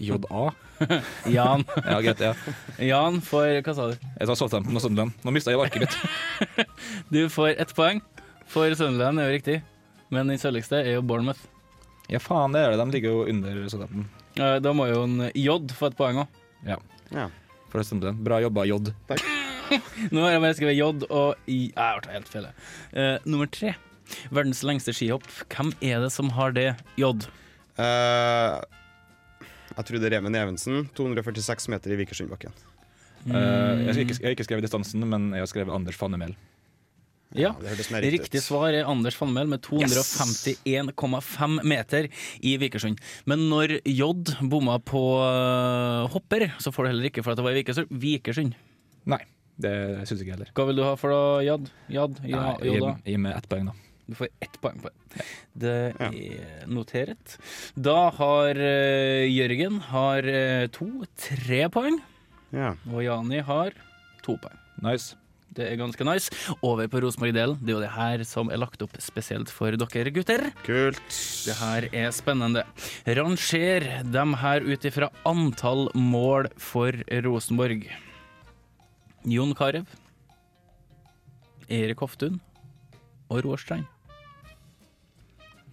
JA. 0.00 0.44
Jan. 1.36 1.64
Ja, 1.84 1.98
greit. 2.00 2.20
ja 2.22 2.32
Jan 2.80 3.18
får 3.24 3.58
Hva 3.66 3.74
sa 3.76 3.88
du? 3.90 4.06
Jeg 4.18 4.28
sa 4.30 4.36
Southampton 4.38 4.78
og 4.78 4.84
Sunderland. 4.84 5.12
Nå 5.24 5.34
mista 5.34 5.52
jeg 5.52 5.60
arket 5.60 5.84
mitt. 5.84 6.68
Du 7.12 7.20
får 7.28 7.58
ett 7.60 7.74
poeng. 7.76 8.00
For 8.48 8.72
Sunderland 8.78 9.20
er 9.20 9.28
jo 9.28 9.36
riktig. 9.36 9.58
Men 10.12 10.28
den 10.32 10.40
sørligste 10.40 10.80
er 10.82 10.96
jo 10.96 11.04
Bournemouth. 11.04 11.44
Ja, 12.12 12.20
faen, 12.20 12.52
det 12.56 12.62
er 12.64 12.72
det. 12.74 12.80
De 12.82 12.96
ligger 12.96 13.14
jo 13.14 13.26
under 13.30 13.62
Southampton. 13.72 14.08
Eh, 14.38 14.56
Da 14.64 14.72
må 14.76 14.88
jo 14.90 15.04
en 15.04 15.28
J 15.36 15.58
få 15.76 15.90
et 15.92 15.98
poeng 15.98 16.22
òg. 16.24 16.40
Ja. 16.66 17.28
For 17.72 17.84
Sunderland. 17.84 18.22
Bra 18.24 18.40
jobba, 18.44 18.64
J. 18.68 18.78
Nå 20.12 20.24
har 20.24 20.34
jeg 20.34 20.42
bare 20.44 20.56
skrevet 20.56 20.76
J 20.78 20.88
og 21.08 21.48
I. 21.48 21.60
Jeg 21.72 22.02
ble 22.04 22.16
helt 22.16 22.32
feil. 22.32 22.48
Uh, 22.92 23.16
nummer 23.24 23.48
tre. 23.52 23.74
Verdens 24.30 24.62
lengste 24.66 24.94
skihopp. 24.96 25.26
Hvem 25.52 25.72
er 25.80 26.02
det 26.04 26.12
som 26.14 26.30
har 26.36 26.54
det? 26.56 26.68
J. 27.00 27.12
Uh, 27.78 28.60
jeg 29.72 29.84
tror 29.88 29.98
det 30.02 30.08
er 30.10 30.16
Reven 30.18 30.36
Evensen. 30.36 30.86
246 30.98 31.68
meter 31.72 31.94
i 31.94 31.98
Vikersundbakken. 32.02 32.52
Mm. 33.24 33.32
Uh, 33.32 33.36
jeg, 33.38 33.92
har 33.94 34.00
ikke, 34.02 34.16
jeg 34.18 34.26
har 34.26 34.34
ikke 34.36 34.48
skrevet 34.48 34.66
distansen, 34.66 35.04
men 35.08 35.30
jeg 35.36 35.44
har 35.44 35.50
skrevet 35.52 35.74
Anders 35.74 35.96
Fannemel. 35.98 36.34
Ja. 37.32 37.54
det 37.60 37.78
riktig 37.78 38.12
Riktig 38.12 38.40
ut. 38.42 38.44
svar 38.44 38.74
er 38.76 38.84
Anders 38.84 39.16
Fannemel 39.16 39.48
med 39.48 39.62
251,5 39.64 41.62
meter 41.64 42.08
i 42.44 42.56
Vikersund. 42.60 43.00
Men 43.24 43.46
når 43.48 43.78
J 43.88 44.10
bomma 44.52 44.76
på 44.84 45.00
uh, 45.22 46.04
hopper, 46.12 46.50
så 46.60 46.72
får 46.74 46.84
du 46.84 46.90
heller 46.92 47.08
ikke 47.08 47.24
for 47.24 47.32
at 47.32 47.40
det 47.40 47.46
var 47.46 47.54
i 47.56 47.62
Vikersund. 47.62 47.88
Vikersund. 48.02 48.52
Nei, 49.08 49.22
det 49.56 49.72
syns 50.10 50.20
ikke 50.22 50.36
heller. 50.36 50.52
Hva 50.56 50.68
vil 50.68 50.82
du 50.82 50.84
ha 50.84 50.92
for 51.00 51.14
da, 51.14 51.22
Jad? 51.46 51.70
Jad? 51.92 52.20
Ja, 52.26 52.42
Nei, 52.52 52.52
Gi 52.68 52.76
Jodda? 52.76 52.92
gi 53.08 53.16
meg 53.24 53.38
ett 53.38 53.48
poeng, 53.50 53.72
da. 53.72 53.78
Du 54.06 54.16
får 54.18 54.28
ett 54.42 54.58
poeng 54.60 54.80
på 54.82 54.90
det. 54.90 55.24
Det 55.62 55.76
er 56.02 56.66
notert. 56.66 57.36
Da 57.78 58.10
har 58.18 58.58
uh, 58.58 59.24
Jørgen 59.30 59.80
har 59.92 60.26
uh, 60.26 60.66
to, 60.74 60.90
tre 61.16 61.64
poeng. 61.72 62.00
Ja. 62.52 62.74
Og 62.90 63.04
Jani 63.06 63.40
har 63.46 63.76
to 64.26 64.36
poeng. 64.42 64.58
Nice. 64.82 65.16
Det 65.52 65.66
er 65.68 65.76
ganske 65.76 66.04
nice. 66.08 66.32
Over 66.64 66.88
på 66.88 67.02
Rosenborg-delen. 67.04 67.58
Det 67.60 67.72
er 67.72 67.76
jo 67.76 67.82
det 67.82 67.92
her 67.92 68.22
som 68.24 68.48
er 68.48 68.60
lagt 68.60 68.82
opp 68.84 68.94
spesielt 69.04 69.52
for 69.52 69.76
dere 69.76 70.12
gutter. 70.14 70.46
Kult. 70.64 71.02
Det 71.44 71.56
her 71.60 71.88
er 71.92 72.14
spennende. 72.16 72.64
Ranger 73.04 73.88
dem 74.08 74.32
her 74.40 74.64
ut 74.64 74.88
ifra 74.88 75.10
antall 75.28 75.90
mål 75.92 76.48
for 76.56 76.96
Rosenborg. 77.26 77.84
Jon 79.28 79.52
Carew, 79.54 79.84
Erik 81.68 82.00
Hoftun 82.02 82.40
og 83.30 83.44
Roar 83.44 83.60
Strand. 83.60 83.91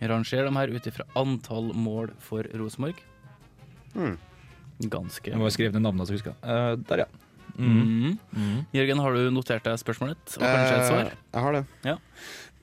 Ranger 0.01 0.45
dem 0.47 0.55
her 0.55 0.71
ut 0.71 0.87
ifra 0.87 1.05
antall 1.19 1.73
mål 1.75 2.13
for 2.23 2.43
Rosenborg. 2.55 2.99
Mm. 3.95 4.17
Ganske 4.89 5.31
Jeg 5.33 5.39
må 5.41 5.49
skrive 5.51 5.73
ned 5.75 5.83
navnet 5.83 6.07
så 6.07 6.13
jeg 6.15 6.21
husker. 6.21 6.35
Eh, 6.43 6.75
der, 6.87 7.03
ja. 7.03 7.07
Mm. 7.59 8.17
Mm. 8.31 8.59
Jørgen, 8.71 9.01
har 9.03 9.17
du 9.17 9.25
notert 9.35 9.65
deg 9.67 9.79
spørsmålet? 9.81 10.37
Og 10.37 10.45
kanskje 10.45 10.77
et 10.77 10.87
svar? 10.87 11.09
Eh, 11.09 11.17
jeg 11.33 11.43
har 11.43 11.57
det. 11.57 11.97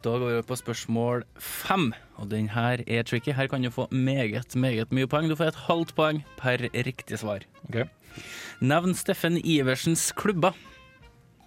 Da 0.06 0.12
går 0.22 0.36
vi 0.36 0.42
på 0.46 0.56
spørsmål 0.60 1.24
fem, 1.42 1.88
og 2.16 2.28
den 2.30 2.48
her 2.54 2.80
er 2.86 3.02
tricky. 3.02 3.32
Her 3.34 3.48
kan 3.50 3.64
du 3.64 3.70
få 3.74 3.88
meget, 3.90 4.54
meget 4.56 4.92
mye 4.94 5.08
poeng. 5.10 5.28
Du 5.28 5.34
får 5.36 5.50
et 5.50 5.60
halvt 5.66 5.94
poeng 5.98 6.22
per 6.38 6.62
riktig 6.72 7.18
svar. 7.18 7.42
Ok. 7.68 7.82
Nevn 8.62 8.94
Steffen 8.94 9.36
Iversens 9.42 10.12
klubber. 10.16 10.54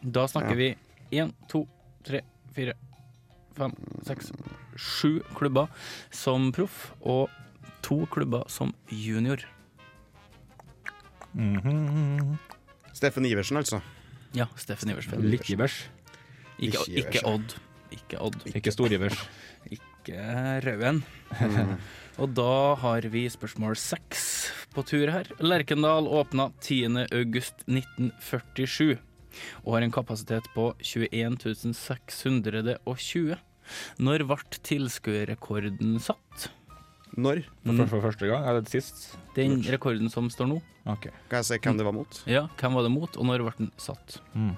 Da 0.03 0.27
snakker 0.27 0.51
Ja. 0.51 0.55
vi 0.55 0.75
én, 1.17 1.31
to, 1.49 1.67
tre, 2.03 2.21
fire, 2.53 2.73
fem, 3.57 3.73
seks, 4.05 4.31
sju 4.79 5.19
klubber 5.35 5.69
som 6.15 6.49
proff, 6.55 6.89
og 7.01 7.27
to 7.85 8.05
klubber 8.13 8.47
som 8.51 8.73
junior. 8.89 9.43
Mhm. 11.33 12.37
Steffen 12.93 13.25
Iversen, 13.25 13.59
altså. 13.59 13.81
Ja, 14.35 14.47
Steffen 14.57 14.91
Iversen. 14.91 15.21
Litt 15.25 15.49
Ivers 15.49 15.87
Ikke, 16.59 16.81
Ikke 16.89 17.05
ikke 17.05 17.25
Odd. 17.29 17.55
Ikke 17.93 18.19
Odd. 18.21 18.41
Ikke 18.49 18.73
storgivers. 18.73 19.17
Ikke 19.75 20.59
Rauen. 20.65 21.03
Mm. 21.39 21.75
Og 22.21 22.33
da 22.35 22.75
har 22.81 23.05
vi 23.13 23.23
spørsmål 23.31 23.77
seks 23.79 24.23
på 24.75 24.83
tur 24.85 25.09
her. 25.13 25.29
Lerkendal 25.39 26.09
åpna 26.09 26.49
10. 26.59 27.05
august 27.15 27.63
1947 27.69 28.97
og 29.63 29.75
har 29.75 29.85
en 29.85 29.93
kapasitet 29.93 30.47
på 30.55 30.71
21 30.81 31.37
620. 31.77 33.37
Når 34.01 34.25
ble 34.29 34.61
tilskuerrekorden 34.67 35.97
satt? 36.03 36.49
Når? 37.19 37.41
For, 37.65 37.85
for 37.89 38.05
første 38.05 38.29
gang? 38.29 38.45
Eller 38.47 38.67
sist? 38.69 39.17
Den 39.35 39.59
rekorden 39.65 40.11
som 40.13 40.29
står 40.31 40.49
nå? 40.51 40.59
Okay. 40.89 41.13
Kan 41.29 41.41
jeg 41.41 41.49
se 41.49 41.59
hvem 41.63 41.79
det 41.79 41.87
var 41.87 41.95
mot? 41.95 42.21
Ja, 42.29 42.45
hvem 42.59 42.77
var 42.77 42.85
det 42.85 42.93
mot, 42.93 43.17
og 43.17 43.27
når 43.29 43.45
ble 43.45 43.55
den 43.57 43.71
satt? 43.81 44.19
Mm. 44.37 44.53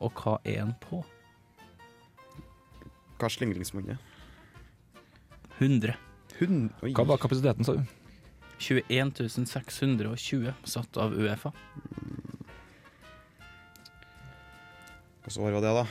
Og 0.00 0.22
hva 0.22 0.38
er 0.44 0.64
den 0.64 0.74
på? 0.82 1.02
Hva 3.16 3.28
er 3.28 3.36
slingringsmonnet? 3.36 4.12
100. 5.58 5.96
Hund... 6.40 6.66
Oi. 6.84 6.92
Hva 6.96 7.06
var 7.08 7.20
kapasiteten, 7.20 7.64
sa 7.64 7.78
du? 7.78 7.96
21 8.60 9.12
620 9.46 10.52
satt 10.64 11.00
av 11.00 11.12
Uefa. 11.16 11.52
Hvilket 15.26 15.42
år 15.42 15.56
var 15.58 15.64
det, 15.64 15.72
da? 15.76 15.86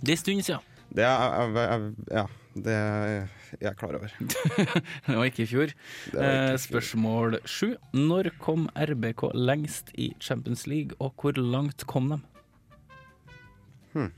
Det 0.00 0.12
er 0.12 0.16
en 0.16 0.22
stund 0.22 0.44
siden. 0.48 0.67
Det 0.94 1.04
er, 1.04 1.56
jeg, 1.58 1.90
ja, 2.10 2.24
det 2.56 2.74
er 2.74 3.28
jeg 3.60 3.76
klar 3.80 3.96
over. 3.96 4.12
Det 5.06 5.16
var 5.16 5.28
ikke 5.28 5.44
i 5.44 5.48
fjor. 5.48 5.72
Ikke 5.72 6.16
var 6.18 6.52
Eh, 6.52 6.56
spørsmål 6.60 7.38
sju. 7.48 7.74
Når 7.96 8.32
kom 8.42 8.68
RBK 8.76 9.30
lengst 9.34 9.92
i 9.94 10.12
Champions 10.20 10.66
League, 10.66 10.96
og 10.98 11.14
hvor 11.16 11.36
langt 11.36 11.86
kom 11.86 12.10
de? 12.12 12.18
Hmm. 13.92 14.10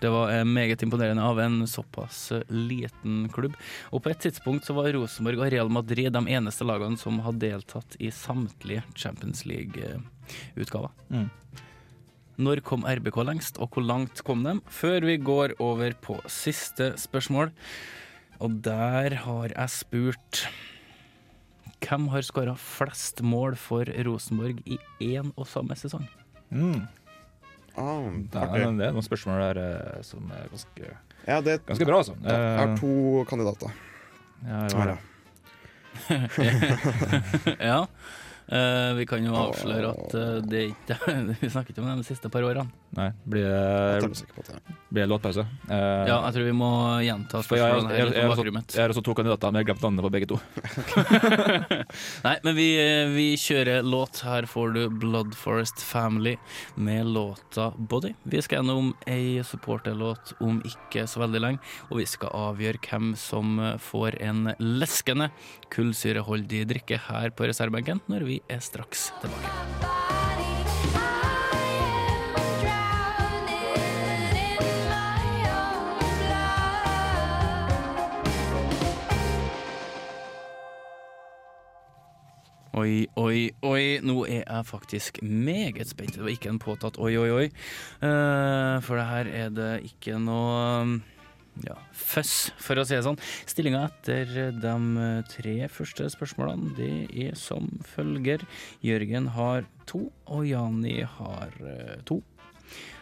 Det 0.00 0.08
var 0.08 0.30
eh, 0.32 0.44
meget 0.44 0.82
imponerende 0.82 1.22
av 1.22 1.40
en 1.40 1.66
såpass 1.68 2.32
eh, 2.32 2.42
liten 2.48 3.28
klubb. 3.32 3.56
Og 3.92 4.02
på 4.02 4.12
et 4.12 4.22
tidspunkt 4.24 4.64
så 4.64 4.76
var 4.76 4.92
Rosenborg 4.96 5.42
og 5.42 5.50
Real 5.52 5.72
Madrid 5.72 6.12
de 6.14 6.22
eneste 6.32 6.64
lagene 6.64 6.96
som 7.00 7.20
hadde 7.26 7.42
deltatt 7.44 7.98
i 8.00 8.12
samtlige 8.14 8.82
Champions 8.94 9.44
League-utgaver. 9.44 10.94
Mm. 11.10 11.28
Når 12.40 12.62
kom 12.64 12.86
RBK 12.88 13.18
lengst, 13.28 13.58
og 13.60 13.68
hvor 13.74 13.84
langt 13.84 14.22
kom 14.24 14.44
de? 14.46 14.54
Før 14.72 15.04
vi 15.04 15.18
går 15.20 15.52
over 15.60 15.92
på 16.00 16.16
siste 16.30 16.94
spørsmål, 17.00 17.50
og 18.40 18.54
der 18.64 19.18
har 19.26 19.52
jeg 19.52 19.68
spurt 19.74 20.46
Hvem 21.80 22.06
har 22.12 22.24
skåra 22.24 22.54
flest 22.60 23.22
mål 23.24 23.54
for 23.56 23.88
Rosenborg 24.04 24.58
i 24.68 24.76
én 25.00 25.30
og 25.36 25.46
samme 25.48 25.76
sesong? 25.80 26.04
Mm. 26.52 26.82
Ah, 27.78 28.08
Det, 28.32 28.36
er, 28.36 28.66
det 28.76 28.84
er 28.88 28.92
noen 28.96 29.06
spørsmål 29.06 29.40
der 29.46 29.60
eh, 29.62 30.02
som 30.04 30.26
er 30.36 30.48
ganske, 30.52 30.90
Ja, 31.28 31.38
det, 31.44 31.60
ganske 31.68 31.86
bra, 31.88 32.00
altså. 32.02 32.16
jeg 32.24 32.36
har 32.58 32.68
Eh, 32.68 32.76
to 32.80 33.24
kandidater. 33.30 33.72
ja, 34.44 34.60
jeg 34.64 34.72
Her, 34.72 34.76
har 34.76 34.88
ja. 34.88 34.96
det. 36.08 37.56
ja. 37.60 37.80
eh, 38.50 38.90
vi 38.98 39.06
kan 39.08 39.24
jo 39.24 39.34
avsløre 39.38 39.92
at 39.94 40.14
uh, 40.16 40.38
det 40.44 40.64
ikke 40.72 40.96
Vi 41.40 41.50
snakker 41.50 41.72
ikke 41.72 41.82
om 41.82 41.88
det 41.90 41.96
de 42.02 42.06
siste 42.08 42.30
par 42.32 42.44
årene. 42.46 42.66
Nei, 42.96 43.08
blir 43.22 43.46
det, 43.46 44.10
blir 44.90 45.04
det 45.04 45.08
låtpause? 45.10 45.44
Uh, 45.68 46.06
Ja, 46.08 46.16
jeg 46.26 46.34
tror 46.36 46.46
vi 46.48 46.54
må 46.58 46.70
gjenta 47.06 47.42
spørsmålene 47.46 47.92
her 47.92 48.00
jeg, 48.00 48.14
jeg 48.16 48.82
har 48.82 48.94
også 48.94 49.04
to 49.06 49.14
kandidater, 49.14 49.52
men 49.52 49.60
jeg 49.60 49.68
har 49.68 49.70
glemt 49.70 49.84
navnet 49.86 50.06
på 50.06 50.12
begge 50.16 50.30
to. 50.32 50.40
Nei, 52.26 52.34
men 52.46 52.58
vi, 52.58 52.68
vi 53.14 53.28
kjører 53.40 53.86
låt. 53.86 54.22
Her 54.26 54.48
får 54.50 54.74
du 54.76 54.82
Blood 55.02 55.36
Forest 55.38 55.84
Family 55.86 56.34
med 56.74 57.12
låta 57.14 57.70
Body. 57.78 58.12
Vi 58.30 58.42
skal 58.42 58.60
gjennom 58.60 58.92
ei 59.10 59.40
supporterlåt 59.46 60.34
om 60.42 60.58
ikke 60.66 61.06
så 61.10 61.22
veldig 61.22 61.44
lenge, 61.46 61.62
og 61.90 62.02
vi 62.02 62.08
skal 62.10 62.34
avgjøre 62.50 62.82
hvem 62.90 63.12
som 63.18 63.60
får 63.80 64.18
en 64.24 64.50
leskende 64.58 65.30
kullsyreholdig 65.70 66.64
drikke 66.70 66.98
her 67.06 67.30
på 67.34 67.46
reservebenken 67.50 68.02
når 68.10 68.26
vi 68.26 68.39
er 68.48 68.62
straks 68.64 69.10
tilbake. 69.20 69.98
Oi, 82.80 83.08
oi, 83.18 83.50
oi. 83.66 83.98
Nå 84.00 84.22
er 84.24 84.44
jeg 84.46 84.66
faktisk 84.66 85.18
meget 85.22 85.88
spent. 85.90 86.14
Det 86.14 86.22
var 86.22 86.32
ikke 86.32 86.52
en 86.52 86.60
påtatt 86.62 86.96
oi, 87.02 87.12
oi, 87.18 87.30
oi. 87.34 87.46
Eh, 88.06 88.76
for 88.86 88.96
det 88.96 89.06
her 89.10 89.30
er 89.42 89.50
det 89.52 89.72
ikke 89.90 90.20
noe 90.22 91.00
ja, 91.66 91.76
føss, 91.92 92.50
for 92.60 92.80
å 92.80 92.86
si 92.86 92.96
det 92.96 93.04
sånn. 93.04 93.20
Stillinga 93.50 93.84
etter 93.88 94.52
de 94.56 94.74
tre 95.30 95.56
første 95.72 96.08
spørsmålene 96.12 96.74
det 96.78 96.92
er 97.28 97.38
som 97.38 97.68
følger. 97.94 98.46
Jørgen 98.86 99.32
har 99.36 99.68
to, 99.90 100.06
og 100.30 100.46
Jani 100.48 101.00
har 101.18 101.54
eh, 101.66 101.98
to. 102.08 102.20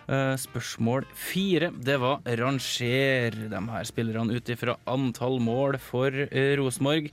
Eh, 0.09 0.35
spørsmål 0.41 1.05
fire, 1.13 1.69
det 1.85 1.99
var 2.01 2.23
ranger 2.41 3.35
de 3.51 3.61
her 3.69 3.85
spillerne 3.85 4.39
ut 4.39 4.53
ifra 4.55 4.79
antall 4.89 5.37
mål 5.45 5.77
for 5.85 6.09
eh, 6.09 6.55
Rosenborg. 6.57 7.11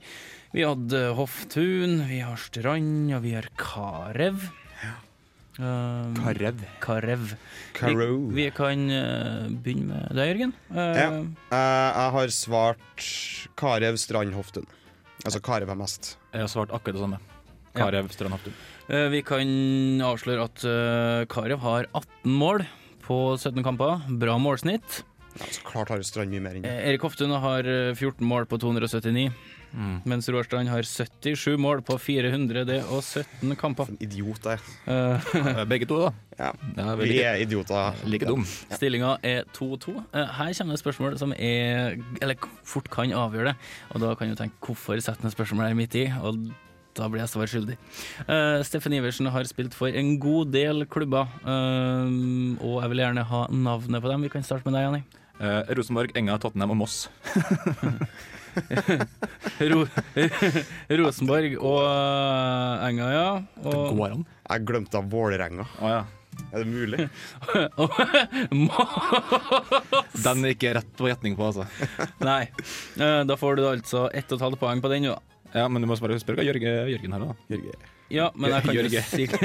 Vi 0.56 0.64
hadde 0.64 1.02
Hoftun, 1.18 2.06
vi 2.08 2.22
har 2.24 2.40
Strand, 2.40 3.12
og 3.12 3.20
vi 3.26 3.34
har 3.36 3.50
Karev. 3.60 4.48
Um, 5.56 6.12
Karev. 6.18 6.58
Karev. 6.84 7.30
Vi, 7.80 7.94
vi 8.36 8.46
kan 8.52 8.82
uh, 8.92 9.46
begynne 9.48 9.88
med 9.88 10.16
deg, 10.18 10.28
Jørgen. 10.34 10.52
Uh, 10.68 10.76
Ja. 10.76 11.06
Eh, 11.56 11.86
jeg 11.96 12.12
har 12.16 12.34
svart 12.34 13.06
Karev 13.56 13.96
Strand 14.00 14.34
Hoftun. 14.36 14.66
Altså 15.24 15.40
Karev 15.40 15.72
er 15.72 15.78
mest. 15.80 16.16
Jeg 16.34 16.44
har 16.44 16.52
svart 16.52 16.74
akkurat 16.76 16.98
det 16.98 17.04
samme. 17.06 17.20
Karev 17.76 18.08
Strand 18.12 18.36
Strandhoften. 18.36 18.52
eh, 18.88 19.08
vi 19.12 19.22
kan 19.22 19.48
avsløre 20.04 20.44
at 20.48 20.64
uh, 20.64 21.24
Karev 21.32 21.60
har 21.64 21.88
18 21.92 22.32
mål 22.36 22.66
på 23.06 23.36
17 23.38 23.62
kamper. 23.64 24.04
Bra 24.20 24.36
målsnitt. 24.38 25.02
Ja, 25.36 25.44
så 25.52 25.60
klart 25.64 25.88
har 25.92 26.00
Strand 26.02 26.32
mye 26.32 26.40
mer 26.40 26.56
enn 26.56 26.64
det. 26.64 26.72
Erik 26.88 27.02
Hoftun 27.04 27.32
har 27.32 27.64
eh, 27.68 27.94
14 27.94 28.24
mål 28.24 28.46
på 28.48 28.58
279, 28.60 29.28
Mm. 29.76 29.98
mens 30.08 30.26
Roarstrand 30.32 30.68
har 30.72 30.82
77 30.88 31.58
mål 31.60 31.82
på 31.84 31.98
417 32.00 33.54
kamper. 33.60 33.84
Som 33.90 33.98
en 34.00 34.06
idiot 34.08 34.42
jeg 34.48 34.56
er. 34.56 34.60
Eh, 34.88 35.30
Eh, 35.36 35.64
Begge 35.68 35.86
to, 35.86 35.98
da. 36.00 36.12
Ja. 36.38 36.52
Ja, 36.76 36.94
Vi 36.96 37.08
vi 37.10 37.18
er 37.22 37.36
idioter. 37.44 37.94
like 38.06 38.24
dum. 38.26 38.44
Stillinga 38.72 39.18
er 39.22 39.44
2-2. 39.52 39.96
Eh, 40.14 40.26
Her 40.26 40.52
kommer 40.54 40.72
det 40.72 40.80
et 40.80 40.84
spørsmål 40.84 41.18
som 41.18 41.32
er 41.32 41.96
Eller 42.22 42.36
fort 42.64 42.88
kan 42.90 43.10
avgjøre 43.12 43.52
det. 43.52 43.56
Og 43.94 44.00
da 44.00 44.14
kan 44.14 44.28
du 44.28 44.34
tenke 44.34 44.54
hvorfor 44.64 44.96
sette 45.00 45.22
ned 45.22 45.32
spørsmålet 45.36 45.68
her 45.68 45.74
midt 45.74 45.94
i. 45.94 46.06
Og 46.22 46.48
Da 46.96 47.08
blir 47.12 47.20
jeg 47.20 47.28
svar 47.28 47.44
skyldig. 47.44 47.76
Uh, 48.26 48.62
Steffen 48.64 48.94
Iversen 48.96 49.28
har 49.30 49.44
spilt 49.44 49.74
for 49.74 49.88
en 49.92 50.18
god 50.18 50.50
del 50.50 50.86
klubber, 50.86 51.28
uh, 51.44 52.08
og 52.64 52.80
jeg 52.80 52.88
vil 52.88 53.02
gjerne 53.04 53.22
ha 53.22 53.46
navnet 53.52 54.00
på 54.00 54.08
dem. 54.08 54.22
Vi 54.22 54.30
kan 54.32 54.42
starte 54.42 54.64
med 54.64 54.72
deg, 54.72 54.86
Janni. 54.86 55.02
Uh, 55.38 55.74
Rosenborg, 55.76 56.16
Enga, 56.16 56.38
Tottenham 56.40 56.70
og 56.72 56.76
Moss. 56.78 57.10
Ro 59.72 59.80
Rosenborg 61.00 61.56
og 61.60 61.80
eh, 61.86 62.86
Enga, 62.90 63.06
ja. 63.14 63.28
Og 63.64 63.96
Går 63.98 64.10
an? 64.16 64.24
Jeg 64.50 64.66
glemte 64.68 64.98
av 65.00 65.08
Vålerenga. 65.12 65.64
Oh, 65.80 65.88
ja. 65.90 66.02
Er 66.52 66.62
det 66.62 66.68
mulig? 66.68 67.06
Den 70.24 70.44
er 70.44 70.52
ikke 70.52 70.74
rett 70.76 70.90
på 70.98 71.08
gjetning 71.08 71.36
på, 71.38 71.46
altså. 71.48 71.64
Nei. 72.24 72.42
Eh, 73.00 73.22
Da 73.28 73.34
får 73.40 73.56
du 73.60 73.64
altså 73.70 74.06
ett 74.12 74.28
og 74.32 74.36
et 74.40 74.44
halvt 74.46 74.60
poeng 74.60 74.82
på 74.84 74.90
den, 74.92 75.08
jo. 75.10 75.14
Ja, 75.54 75.68
men 75.72 75.82
du 75.82 75.86
må 75.88 75.96
bare 75.96 76.18
spørre 76.20 76.42
hva 76.42 76.48
Jørge, 76.50 76.72
Jørgen 76.92 77.14
her, 77.16 77.22
da. 77.30 77.34
Jørge. 77.54 77.72
Ja, 78.12 78.26
men 78.38 78.52
jeg 78.52 78.62
kan 78.66 78.74
jo 78.76 78.82
si, 79.08 79.24
kan 79.30 79.40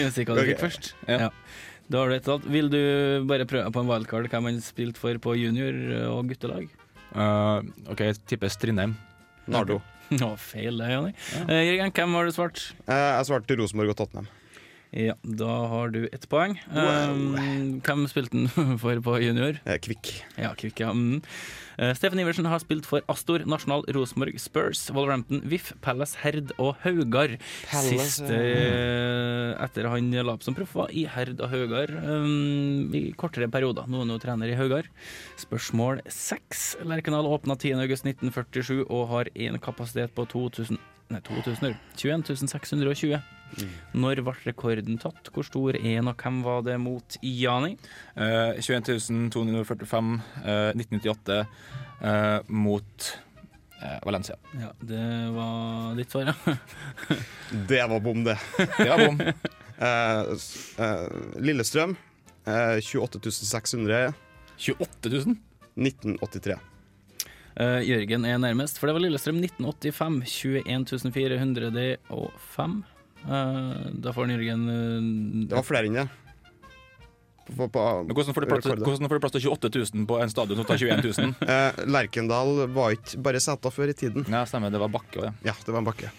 jo 0.00 0.08
si 0.14 0.24
hva 0.26 0.34
du 0.38 0.42
fikk 0.48 0.62
først. 0.64 0.84
Ja. 1.06 1.16
Ja. 1.26 1.30
Da 1.90 1.98
har 2.04 2.10
du 2.10 2.14
et 2.14 2.28
og 2.30 2.32
et 2.38 2.38
halvt. 2.38 2.46
Vil 2.54 2.68
du 2.72 2.80
bare 3.28 3.46
prøve 3.50 3.70
på 3.74 3.82
en 3.82 3.90
wildcard 3.90 4.26
hvem 4.30 4.46
han 4.48 4.58
spilte 4.64 4.98
for 5.02 5.14
på 5.22 5.30
junior- 5.38 6.08
og 6.14 6.20
guttelag? 6.30 6.64
Eh, 7.14 7.70
OK, 7.90 8.02
jeg 8.06 8.18
tipper 8.30 8.52
Strindheim. 8.52 8.96
Nardo. 9.50 9.80
Å, 10.26 10.32
feil 10.40 10.78
det, 10.80 10.90
Janni. 10.90 11.14
Eh, 11.46 11.62
Jørgen, 11.68 11.92
hvem 11.94 12.16
har 12.18 12.26
du 12.28 12.34
svart? 12.34 12.62
Eh, 12.86 12.94
jeg 13.18 13.28
svarte 13.30 13.58
Rosenborg 13.60 13.92
og 13.94 13.98
Tottenham. 14.02 14.30
Ja, 14.90 15.14
da 15.22 15.50
har 15.70 15.92
du 15.94 16.08
ett 16.10 16.24
poeng. 16.26 16.56
Um, 16.74 17.78
hvem 17.86 18.08
spilte 18.10 18.40
han 18.56 18.78
for 18.82 18.98
på 19.06 19.20
junior? 19.22 19.60
Eh, 19.62 19.78
Kvikk. 19.78 20.10
Ja, 20.34 20.50
Kvikk, 20.58 20.82
ja. 20.82 20.90
Mm. 20.90 21.20
Uh, 21.78 21.92
Steffen 21.94 22.18
Iversen 22.18 22.48
har 22.50 22.58
spilt 22.58 22.88
for 22.90 23.06
Astor, 23.12 23.44
Nasjonal, 23.46 23.84
Rosenborg, 23.94 24.34
Spurs, 24.42 24.82
Wolverhampton, 24.90 25.44
VIF, 25.46 25.70
Palace, 25.84 26.18
Herd 26.24 26.50
og 26.58 26.74
Haugar. 26.82 27.36
Siste 27.70 28.34
uh, 28.34 29.54
etter 29.62 29.86
han 29.92 30.10
la 30.10 30.34
opp 30.34 30.42
som 30.42 30.58
proff, 30.58 30.74
var 30.74 30.90
i 30.90 31.06
Herd 31.06 31.38
og 31.38 31.54
Haugar 31.54 31.94
um, 31.94 32.90
i 32.90 33.06
kortere 33.14 33.46
perioder. 33.52 33.86
Nå 33.86 34.02
er 34.02 34.10
han 34.10 34.22
trener 34.26 34.50
i 34.50 34.58
Haugar. 34.58 34.90
Spørsmål 35.38 36.02
seks. 36.10 36.72
Lerkendal 36.82 37.30
åpna 37.30 37.54
10.8.1947 37.54 38.88
og 38.88 39.10
har 39.14 39.30
en 39.38 39.62
kapasitet 39.62 40.18
på 40.18 40.26
2000 40.34 40.82
Nei, 41.10 41.18
2000, 41.26 41.74
21 41.98 42.46
620. 42.46 43.18
Når 43.96 44.22
ble 44.26 44.34
rekorden 44.44 45.00
tatt? 45.00 45.30
Hvor 45.34 45.46
stor 45.46 45.78
er 45.78 45.82
den, 46.00 46.10
og 46.10 46.20
hvem 46.20 46.42
var 46.46 46.62
det 46.66 46.76
mot 46.82 47.18
Jani? 47.22 47.76
Uh, 48.16 48.58
21 48.60 49.30
245, 49.32 50.12
eh, 50.44 50.70
1998, 50.76 51.40
uh, 52.04 52.38
mot 52.48 53.10
eh, 53.82 53.98
Valencia. 54.06 54.36
Ja, 54.60 54.72
det 54.80 55.30
var 55.36 55.94
ditt 55.98 56.10
svar, 56.10 56.32
ja. 56.32 56.56
Det 57.68 57.82
var 57.86 58.00
bom, 58.00 58.24
det. 58.24 58.38
Det 58.78 58.90
var 58.90 59.06
bom. 59.06 59.22
Eh, 59.80 60.26
eh, 60.84 61.06
Lillestrøm. 61.40 61.94
28.600 62.44 62.82
28 63.00 63.30
600. 63.32 64.12
28 64.58 65.08
000? 65.24 65.36
1983. 65.80 66.56
Uh, 67.60 67.80
Jørgen 67.80 68.26
er 68.28 68.36
nærmest, 68.38 68.76
for 68.76 68.90
det 68.90 68.96
var 68.98 69.04
Lillestrøm 69.06 69.40
1985. 69.40 70.20
21 70.68 71.12
405. 71.16 72.76
Eh, 73.26 73.86
da 74.00 74.12
får 74.16 74.26
han 74.26 74.34
Jørgen 74.36 74.66
eh, 74.72 75.46
Det 75.50 75.58
var 75.58 75.66
flere 75.66 75.90
enn 75.90 75.98
det. 76.00 76.08
På, 77.50 77.66
på, 77.66 77.82
Men 78.06 78.14
hvordan 78.14 78.34
får, 78.36 78.46
plass, 78.46 78.66
hvordan 78.78 79.10
får 79.10 79.18
du 79.18 79.22
plass 79.24 79.34
til 79.34 79.46
28 79.50 79.70
000 79.96 80.06
på 80.06 80.18
en 80.22 80.30
stadion 80.30 80.60
som 80.60 80.68
tar 80.68 80.78
21 80.78 81.02
000? 81.08 81.34
Eh, 81.50 81.80
Lerkendal 81.90 82.52
var 82.76 82.94
ikke 82.94 83.18
bare 83.26 83.42
seta 83.42 83.72
før 83.74 83.90
i 83.90 83.96
tiden. 83.96 84.26
Ja, 84.30 84.44
stemmer. 84.46 84.70
Det 84.70 84.80
var 84.82 84.92
bakke 84.92 85.18
òg, 85.18 85.26
ja. 85.28 85.50
Ja, 85.50 85.56
det 85.66 85.74
var 85.74 85.82
en 85.82 85.88
bakke. 85.88 86.12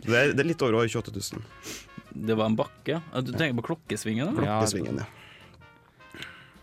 Det 0.00 0.16
er, 0.16 0.32
det 0.32 0.40
er 0.40 0.48
litt 0.48 0.64
over 0.64 0.80
28 0.80 1.12
000. 1.12 1.44
Det 2.30 2.36
var 2.38 2.48
en 2.48 2.56
bakke. 2.58 3.02
Du 3.20 3.34
tenker 3.34 3.58
på 3.60 3.68
klokkesvingen? 3.68 4.32
da? 4.40 4.48
Ja, 4.48 4.56
ja. 4.64 5.06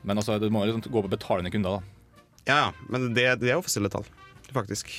Men 0.08 0.18
altså, 0.18 0.40
du 0.42 0.50
må 0.54 0.66
liksom 0.66 0.82
gå 0.90 1.06
på 1.06 1.12
betalende 1.12 1.54
kunder, 1.54 1.78
da. 1.78 2.24
Ja, 2.48 2.58
ja, 2.58 2.68
men 2.90 3.12
det, 3.14 3.28
det 3.44 3.52
er 3.52 3.60
offisielle 3.60 3.92
tall, 3.92 4.08
faktisk. 4.56 4.92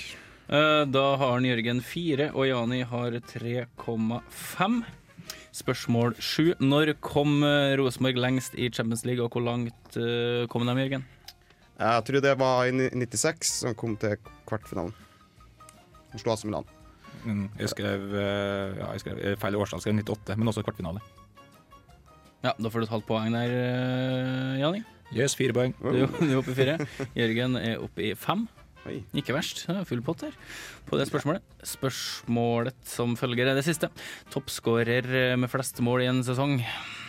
Eh, 0.48 0.84
Da 0.88 1.04
har 1.20 1.34
han 1.36 1.44
Jørgen 1.44 1.80
4, 1.84 2.30
og 2.34 2.46
Jani 2.48 2.82
har 2.88 3.10
3,5. 3.20 4.78
Spørsmål 5.58 6.14
7. 6.22 6.54
Når 6.62 6.94
kom 7.04 7.42
eh, 7.44 7.74
Rosenborg 7.80 8.16
lengst 8.20 8.54
i 8.56 8.70
Champions 8.70 9.04
League, 9.04 9.22
og 9.24 9.32
hvor 9.34 9.44
langt 9.44 9.96
eh, 9.98 10.46
kom 10.48 10.64
de, 10.68 10.74
Jørgen? 10.78 11.04
Jeg 11.78 12.04
tror 12.08 12.20
det 12.24 12.32
var 12.40 12.66
i 12.66 12.72
96 12.74 13.52
som 13.60 13.74
kom 13.78 13.94
til 14.00 14.16
kvartfinalen. 14.48 14.94
Og 16.14 16.18
slo 16.22 16.32
AC 16.32 16.44
Milan. 16.48 16.66
Mm, 17.24 17.48
Jeg 17.58 17.68
skrev, 17.72 18.04
ja, 18.14 18.88
jeg 18.94 19.00
skrev 19.02 19.18
feil 19.42 19.56
årstall, 19.58 19.80
skrev 19.82 19.98
98, 20.00 20.36
men 20.38 20.48
også 20.50 20.62
kvartfinale. 20.66 21.00
Ja, 22.44 22.52
Da 22.54 22.70
får 22.70 22.80
du 22.80 22.86
et 22.86 22.92
halvt 22.94 23.06
poeng 23.08 23.34
der, 23.34 23.54
Jani. 24.62 24.82
Yes, 25.14 25.34
fire 25.38 25.52
poeng. 25.56 25.74
Du, 25.82 26.06
du 26.06 26.30
er 26.32 26.38
oppe 26.40 26.52
i 26.54 26.56
fire. 26.58 26.76
Jørgen 27.18 27.56
er 27.60 27.82
oppe 27.82 28.04
i 28.10 28.12
fem. 28.18 28.46
Oi. 28.88 29.02
Ikke 29.20 29.34
verst. 29.36 29.66
Er 29.68 29.84
Full 29.88 30.00
pott 30.04 30.24
her 30.24 30.36
på 30.88 30.96
det 30.96 31.04
spørsmålet. 31.10 31.44
Spørsmålet 31.68 32.78
som 32.88 33.12
følger 33.20 33.50
er 33.50 33.58
det 33.58 33.66
siste. 33.66 33.90
Toppskårer 34.32 35.36
med 35.36 35.52
flest 35.52 35.82
mål 35.84 36.06
i 36.06 36.08
en 36.08 36.22
sesong. 36.24 36.56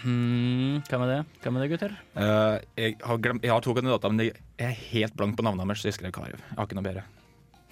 Hmm, 0.04 0.84
hvem 0.89 1.06
er 1.06 1.13
det, 1.13 1.20
Hvem 1.44 1.58
er 1.58 1.63
det, 1.65 1.72
gutter? 1.74 1.98
Uh, 2.15 2.60
jeg, 2.76 3.00
har 3.04 3.24
glemt, 3.24 3.44
jeg 3.48 3.54
har 3.56 3.63
to 3.63 3.76
kandidater, 3.78 4.12
men 4.12 4.28
jeg 4.28 4.36
er 4.60 4.76
helt 4.92 5.15
blank 5.15 5.39
på 5.39 5.48
navnet 5.48 5.63
deres, 5.68 5.84
så 5.84 5.92
jeg 5.92 6.00
skrev 6.00 6.15
Karev. 6.15 6.39
Jeg 6.39 6.60
har 6.60 6.68
ikke 6.68 6.80
noe 6.80 6.89
bedre. 6.92 7.08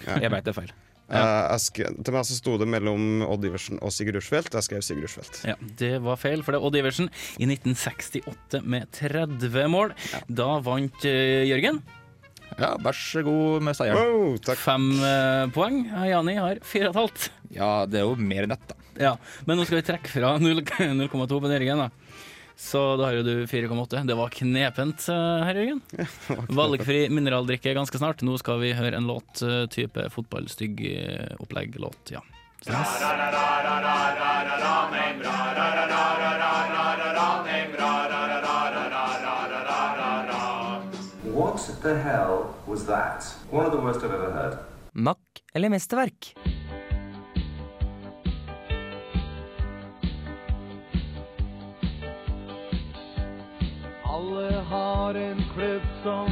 Jeg 0.08 0.30
vet 0.32 0.46
det 0.46 0.54
er 0.54 0.60
feil. 0.62 0.76
Eh, 1.08 1.42
jeg 1.54 1.60
skrev, 1.64 1.94
til 2.04 2.14
meg 2.14 2.26
så 2.28 2.34
sto 2.36 2.56
det 2.60 2.66
mellom 2.68 3.22
Odd 3.24 3.46
Iversen 3.48 3.78
og 3.80 3.92
Sigurd 3.94 4.18
Rushfeldt. 4.18 4.52
Jeg 4.58 4.66
skrev 4.66 4.82
Sigurd 4.84 5.06
Rushfeldt. 5.06 5.40
Ja, 5.48 5.54
Det 5.80 5.94
var 6.04 6.20
feil, 6.20 6.44
for 6.44 6.52
det 6.52 6.60
er 6.60 6.66
Odd 6.68 6.76
Iversen 6.76 7.08
i 7.40 7.48
1968 7.48 8.60
med 8.68 8.90
30 8.92 9.72
mål. 9.72 9.96
Da 10.28 10.50
vant 10.64 11.08
uh, 11.08 11.44
Jørgen. 11.48 11.80
Ja, 12.58 12.72
vær 12.82 12.96
så 12.96 13.22
god 13.26 13.62
med 13.68 13.76
seieren. 13.78 14.00
Wow, 14.00 14.38
takk. 14.42 14.58
Fem 14.62 14.88
eh, 14.96 15.44
poeng. 15.54 15.82
Jani 16.08 16.38
har 16.40 16.62
fire 16.66 16.88
og 16.88 16.96
et 16.96 17.00
halvt. 17.02 17.28
Ja, 17.54 17.70
det 17.86 18.00
er 18.00 18.08
jo 18.08 18.16
mer 18.18 18.48
enn 18.48 18.56
ett, 18.56 18.66
da. 18.70 18.78
Ja, 18.98 19.12
men 19.46 19.60
nå 19.60 19.66
skal 19.68 19.78
vi 19.78 19.86
trekke 19.86 20.10
fra 20.10 20.34
0,2 20.42 21.38
på 21.38 21.52
Jørgen. 21.52 21.84
da. 21.84 21.90
Så 22.58 22.80
da 22.98 23.06
har 23.06 23.20
jo 23.20 23.22
du 23.22 23.34
4,8. 23.46 24.00
Det 24.08 24.16
var 24.18 24.32
knepent, 24.34 25.04
eh, 25.14 25.44
herr 25.46 25.60
Jørgen. 25.60 25.82
Valgfri 26.58 27.04
mineraldrikke 27.14 27.76
ganske 27.76 28.00
snart. 28.00 28.24
Nå 28.26 28.34
skal 28.42 28.58
vi 28.64 28.72
høre 28.74 28.98
en 28.98 29.06
låt, 29.06 29.44
eh, 29.46 29.68
type 29.70 30.08
fotballstygg 30.10 30.82
eh, 30.90 31.36
opplegg-låt. 31.38 32.16
Ja. 32.16 32.24
What 41.68 41.82
the 41.82 41.98
hell 41.98 42.54
was 42.66 42.86
that? 42.86 43.24
One 43.50 43.66
of 43.66 43.72
the 43.72 43.78
worst 43.78 44.02
I've 44.02 44.14
ever 44.14 44.30
heard. 44.30 44.58
Mack 44.92 45.18
eller 45.54 45.68
mesterverk? 45.68 46.34
Alle 54.04 54.52
har 54.52 55.14
en 55.14 55.42
klubb 55.54 55.82
som 56.02 56.30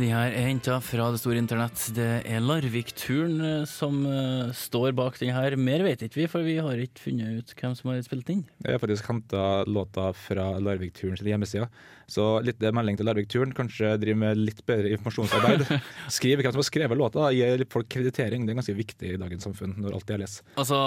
De 0.00 0.06
her 0.08 0.32
er 0.32 0.46
henta 0.46 0.78
fra 0.80 1.10
det 1.12 1.18
store 1.20 1.36
internett. 1.42 1.82
Det 1.92 2.06
er 2.24 2.40
Larvik-turen 2.40 3.34
eh, 3.44 3.66
som 3.68 3.98
uh, 4.08 4.48
står 4.56 4.94
bak 4.96 5.18
den 5.20 5.34
her. 5.36 5.58
Mer 5.60 5.84
vet 5.84 6.06
ikke 6.06 6.22
vi, 6.22 6.28
for 6.30 6.46
vi 6.46 6.56
har 6.56 6.80
ikke 6.80 7.04
funnet 7.04 7.42
ut 7.42 7.52
hvem 7.58 7.74
som 7.76 7.90
har 7.92 8.00
spilt 8.06 8.32
inn. 8.32 8.46
Jeg 8.64 8.78
har 8.78 8.80
faktisk 8.80 9.10
henta 9.10 9.66
låta 9.68 10.08
fra 10.16 10.54
Larvik-turen 10.56 11.20
sin 11.20 11.28
hjemmeside. 11.28 11.68
Så 12.10 12.24
litt 12.42 12.62
melding 12.74 12.96
til 12.98 13.06
Larvik-turen. 13.06 13.52
Kanskje 13.54 13.92
driver 14.02 14.18
med 14.24 14.40
litt 14.40 14.64
bedre 14.66 14.90
informasjonsarbeid. 14.96 15.62
Skriv 16.16 16.40
hvem 16.40 16.50
som 16.50 16.58
har 16.58 16.66
skrevet 16.66 16.98
låta, 16.98 17.28
gi 17.36 17.68
folk 17.70 17.86
kreditering. 17.92 18.46
Det 18.46 18.54
er 18.54 18.58
ganske 18.58 18.74
viktig 18.74 19.12
i 19.12 19.20
dagens 19.20 19.46
samfunn, 19.46 19.76
når 19.78 19.98
alt 20.00 20.08
deles. 20.08 20.40
Altså, 20.56 20.80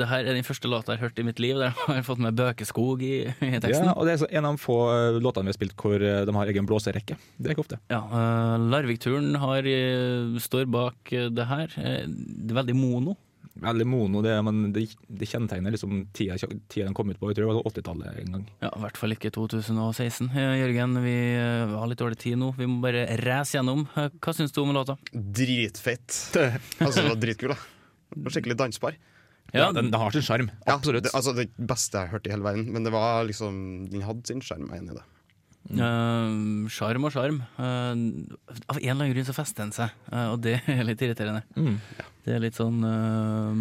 det 0.00 0.08
her 0.10 0.24
er 0.24 0.34
den 0.34 0.46
første 0.46 0.70
låta 0.70 0.94
jeg 0.94 1.02
har 1.02 1.10
hørt 1.10 1.20
i 1.22 1.26
mitt 1.28 1.42
liv 1.42 1.60
der 1.60 1.70
jeg 1.70 2.00
har 2.00 2.02
fått 2.08 2.24
med 2.24 2.34
Bøkeskog 2.40 3.04
i, 3.06 3.14
i 3.30 3.60
teksten. 3.62 3.92
Ja, 3.92 3.94
og 3.94 4.08
det 4.08 4.16
er 4.16 4.24
så 4.24 4.30
en 4.32 4.48
av 4.48 4.56
de 4.56 4.64
få 4.64 4.80
eh, 4.96 5.20
låtene 5.22 5.46
vi 5.46 5.54
har 5.54 5.58
spilt 5.60 5.76
hvor 5.78 6.02
eh, 6.02 6.24
de 6.26 6.34
har 6.40 6.52
egen 6.54 6.66
blåserekke. 6.72 7.18
Det 7.36 7.50
er 7.50 7.54
ikke 7.54 7.66
ofte. 7.66 7.78
Ja, 7.92 8.02
uh, 8.10 8.45
Larvik-turen 8.70 9.34
har, 9.42 9.66
eh, 9.66 10.36
står 10.42 10.66
bak 10.70 11.12
eh, 11.12 11.28
det 11.32 11.46
her. 11.50 11.72
Eh, 11.80 12.04
det 12.08 12.54
er 12.54 12.60
veldig 12.62 12.76
mono. 12.78 13.16
Veldig 13.56 13.86
mono. 13.88 14.20
Det, 14.24 14.34
men 14.44 14.72
det, 14.74 14.84
det 15.08 15.28
kjennetegner 15.30 15.72
liksom 15.72 16.04
tida, 16.16 16.36
tida 16.68 16.86
den 16.88 16.96
kom 16.96 17.10
ut 17.10 17.18
på. 17.20 17.30
Jeg 17.32 17.38
tror 17.38 17.48
det 17.48 17.56
var 17.56 17.70
80-tallet 17.72 18.20
en 18.22 18.36
gang. 18.36 18.44
Ja, 18.60 18.70
I 18.70 18.82
hvert 18.84 19.00
fall 19.00 19.16
ikke 19.16 19.32
2016. 19.32 20.28
Eh, 20.30 20.54
Jørgen, 20.60 21.00
vi 21.04 21.16
har 21.72 21.90
litt 21.90 22.02
dårlig 22.02 22.20
tid 22.22 22.38
nå. 22.42 22.52
Vi 22.58 22.68
må 22.68 22.82
bare 22.84 23.06
race 23.24 23.56
gjennom. 23.56 23.86
Hva 23.96 24.36
syns 24.36 24.52
du 24.52 24.62
om 24.64 24.74
låta? 24.76 24.98
Dritfett. 25.12 26.20
Altså, 26.84 27.02
det 27.02 27.10
var 27.14 27.20
dritkul, 27.22 27.54
da. 27.56 27.60
Det 28.12 28.24
var 28.28 28.36
Skikkelig 28.36 28.58
dansbar. 28.60 28.96
Ja, 29.54 29.70
den, 29.72 29.90
den 29.90 30.00
har 30.00 30.10
sin 30.10 30.24
sjarm. 30.26 30.50
Ja, 30.66 30.76
det, 30.82 31.10
altså, 31.14 31.32
det 31.36 31.48
beste 31.56 31.96
jeg 31.98 32.08
har 32.10 32.18
hørt 32.18 32.26
i 32.26 32.32
hele 32.34 32.46
verden. 32.46 32.66
Men 32.74 32.86
det 32.86 32.92
var 32.94 33.24
liksom 33.28 33.86
Den 33.92 34.02
hadde 34.06 34.26
sin 34.28 34.42
sjarm, 34.44 34.66
jeg 34.68 34.80
er 34.80 34.84
enig 34.84 34.96
i 34.96 34.98
det. 34.98 35.06
Eh, 35.70 35.80
uh, 35.80 36.66
og 36.66 37.12
sjarm. 37.14 37.40
Uh, 37.58 37.94
av 38.70 38.78
en 38.78 38.82
eller 38.82 38.94
annen 38.94 39.14
grunn 39.14 39.28
så 39.28 39.34
fester 39.36 39.64
den 39.64 39.74
seg, 39.74 39.94
uh, 40.12 40.32
og 40.34 40.40
det 40.44 40.60
er 40.70 40.84
litt 40.86 41.02
irriterende. 41.02 41.42
Mm. 41.56 41.78
Det 42.26 42.34
er 42.34 42.42
litt 42.42 42.58
sånn 42.58 42.80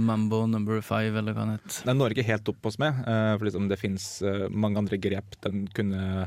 Mambo 0.08 0.42
number 0.50 0.80
five, 0.82 1.14
eller 1.20 1.36
hva 1.38 1.46
det 1.46 1.58
heter. 1.60 1.84
Den 1.86 2.00
når 2.02 2.16
ikke 2.16 2.26
helt 2.32 2.50
opp 2.50 2.66
hos 2.66 2.80
meg, 2.82 2.98
eh, 3.06 3.34
for 3.36 3.46
liksom 3.46 3.68
det 3.70 3.78
fins 3.78 4.08
mange 4.50 4.82
andre 4.82 4.98
grep 4.98 5.38
den 5.46 5.68
kunne, 5.78 6.26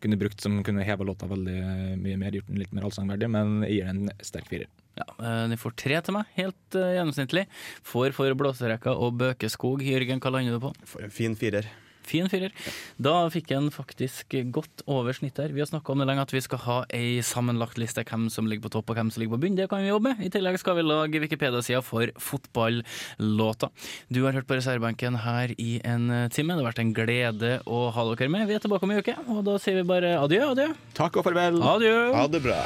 kunne 0.00 0.18
brukt 0.20 0.40
som 0.40 0.62
kunne 0.64 0.86
heva 0.88 1.04
låta 1.04 1.28
veldig 1.28 1.58
mye 2.00 2.16
mer, 2.22 2.38
gjort 2.38 2.48
den 2.48 2.62
litt 2.62 2.72
mer 2.72 2.88
allsangverdig, 2.88 3.28
men 3.36 3.58
jeg 3.66 3.76
gir 3.82 3.92
den 3.92 4.08
en 4.08 4.24
sterk 4.24 4.48
firer. 4.48 4.72
Ja, 4.96 5.04
eh, 5.18 5.44
De 5.52 5.60
får 5.60 5.76
tre 5.84 6.00
til 6.06 6.16
meg, 6.16 6.32
helt 6.40 6.80
gjennomsnittlig. 6.80 7.44
Får 7.84 8.16
for 8.16 8.40
Blåserekka 8.40 8.96
og 8.96 9.18
Bøkeskog. 9.20 9.84
Jørgen, 9.84 10.24
hva 10.24 10.32
lander 10.32 10.56
du 10.56 10.64
på? 10.64 10.72
For 10.88 11.04
en 11.04 11.12
fin 11.12 11.36
firer. 11.36 11.68
Fin 12.08 12.28
firer. 12.30 12.54
Da 13.00 13.28
fikk 13.32 13.52
han 13.54 13.70
faktisk 13.74 14.36
godt 14.54 14.84
over 14.90 15.16
snittet 15.16 15.46
her. 15.46 15.54
Vi 15.56 15.62
har 15.64 15.70
snakka 15.70 15.94
om 15.94 16.02
det 16.02 16.08
lenge 16.10 16.24
at 16.26 16.34
vi 16.34 16.42
skal 16.44 16.62
ha 16.66 16.78
ei 16.94 17.22
sammenlagt 17.24 17.80
liste 17.80 18.04
hvem 18.04 18.28
som 18.32 18.48
ligger 18.50 18.66
på 18.68 18.74
topp 18.76 18.92
og 18.92 18.98
hvem 18.98 19.12
som 19.14 19.22
ligger 19.22 19.36
på 19.36 19.42
bunn. 19.44 19.58
Det 19.58 19.68
kan 19.70 19.82
vi 19.82 19.90
jobbe 19.90 20.12
med. 20.12 20.24
I 20.24 20.32
tillegg 20.34 20.58
skal 20.60 20.78
vi 20.78 20.86
lage 20.86 21.22
Wikipedia-sida 21.22 21.82
for 21.84 22.12
fotballåta. 22.20 23.70
Du 24.12 24.22
har 24.26 24.36
hørt 24.36 24.48
på 24.50 24.58
reservebenken 24.58 25.18
her 25.24 25.54
i 25.58 25.78
en 25.84 26.08
time. 26.34 26.54
Det 26.54 26.62
har 26.62 26.70
vært 26.70 26.84
en 26.84 26.94
glede 26.96 27.54
å 27.66 27.86
ha 27.94 28.08
dere 28.12 28.30
med. 28.32 28.48
Vi 28.50 28.58
er 28.58 28.64
tilbake 28.64 28.86
om 28.86 28.94
ei 28.94 29.00
uke, 29.02 29.16
og 29.28 29.44
da 29.46 29.58
sier 29.62 29.80
vi 29.80 29.88
bare 29.88 30.16
adjø, 30.20 30.42
adjø. 30.52 30.68
Takk 30.96 31.20
og 31.20 31.28
farvel. 31.28 31.60
Adjø. 31.74 31.96
Ha 32.14 32.26
det 32.30 32.44
bra. 32.44 32.60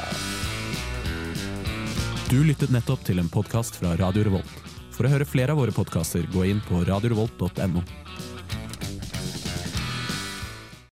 Du 2.29 2.37
lyttet 2.45 2.69
nettopp 2.69 3.01
til 3.07 3.17
en 3.17 3.29
podkast 3.31 3.79
fra 3.79 3.95
Radio 3.97 4.21
Revolt. 4.27 4.59
For 4.93 5.07
å 5.07 5.09
høre 5.09 5.25
flere 5.25 5.55
av 5.55 5.61
våre 5.61 5.73
podkaster, 5.73 6.27
gå 6.29 6.43
inn 6.51 6.59
på 6.67 6.83
radiorevolt.no. 6.85 7.81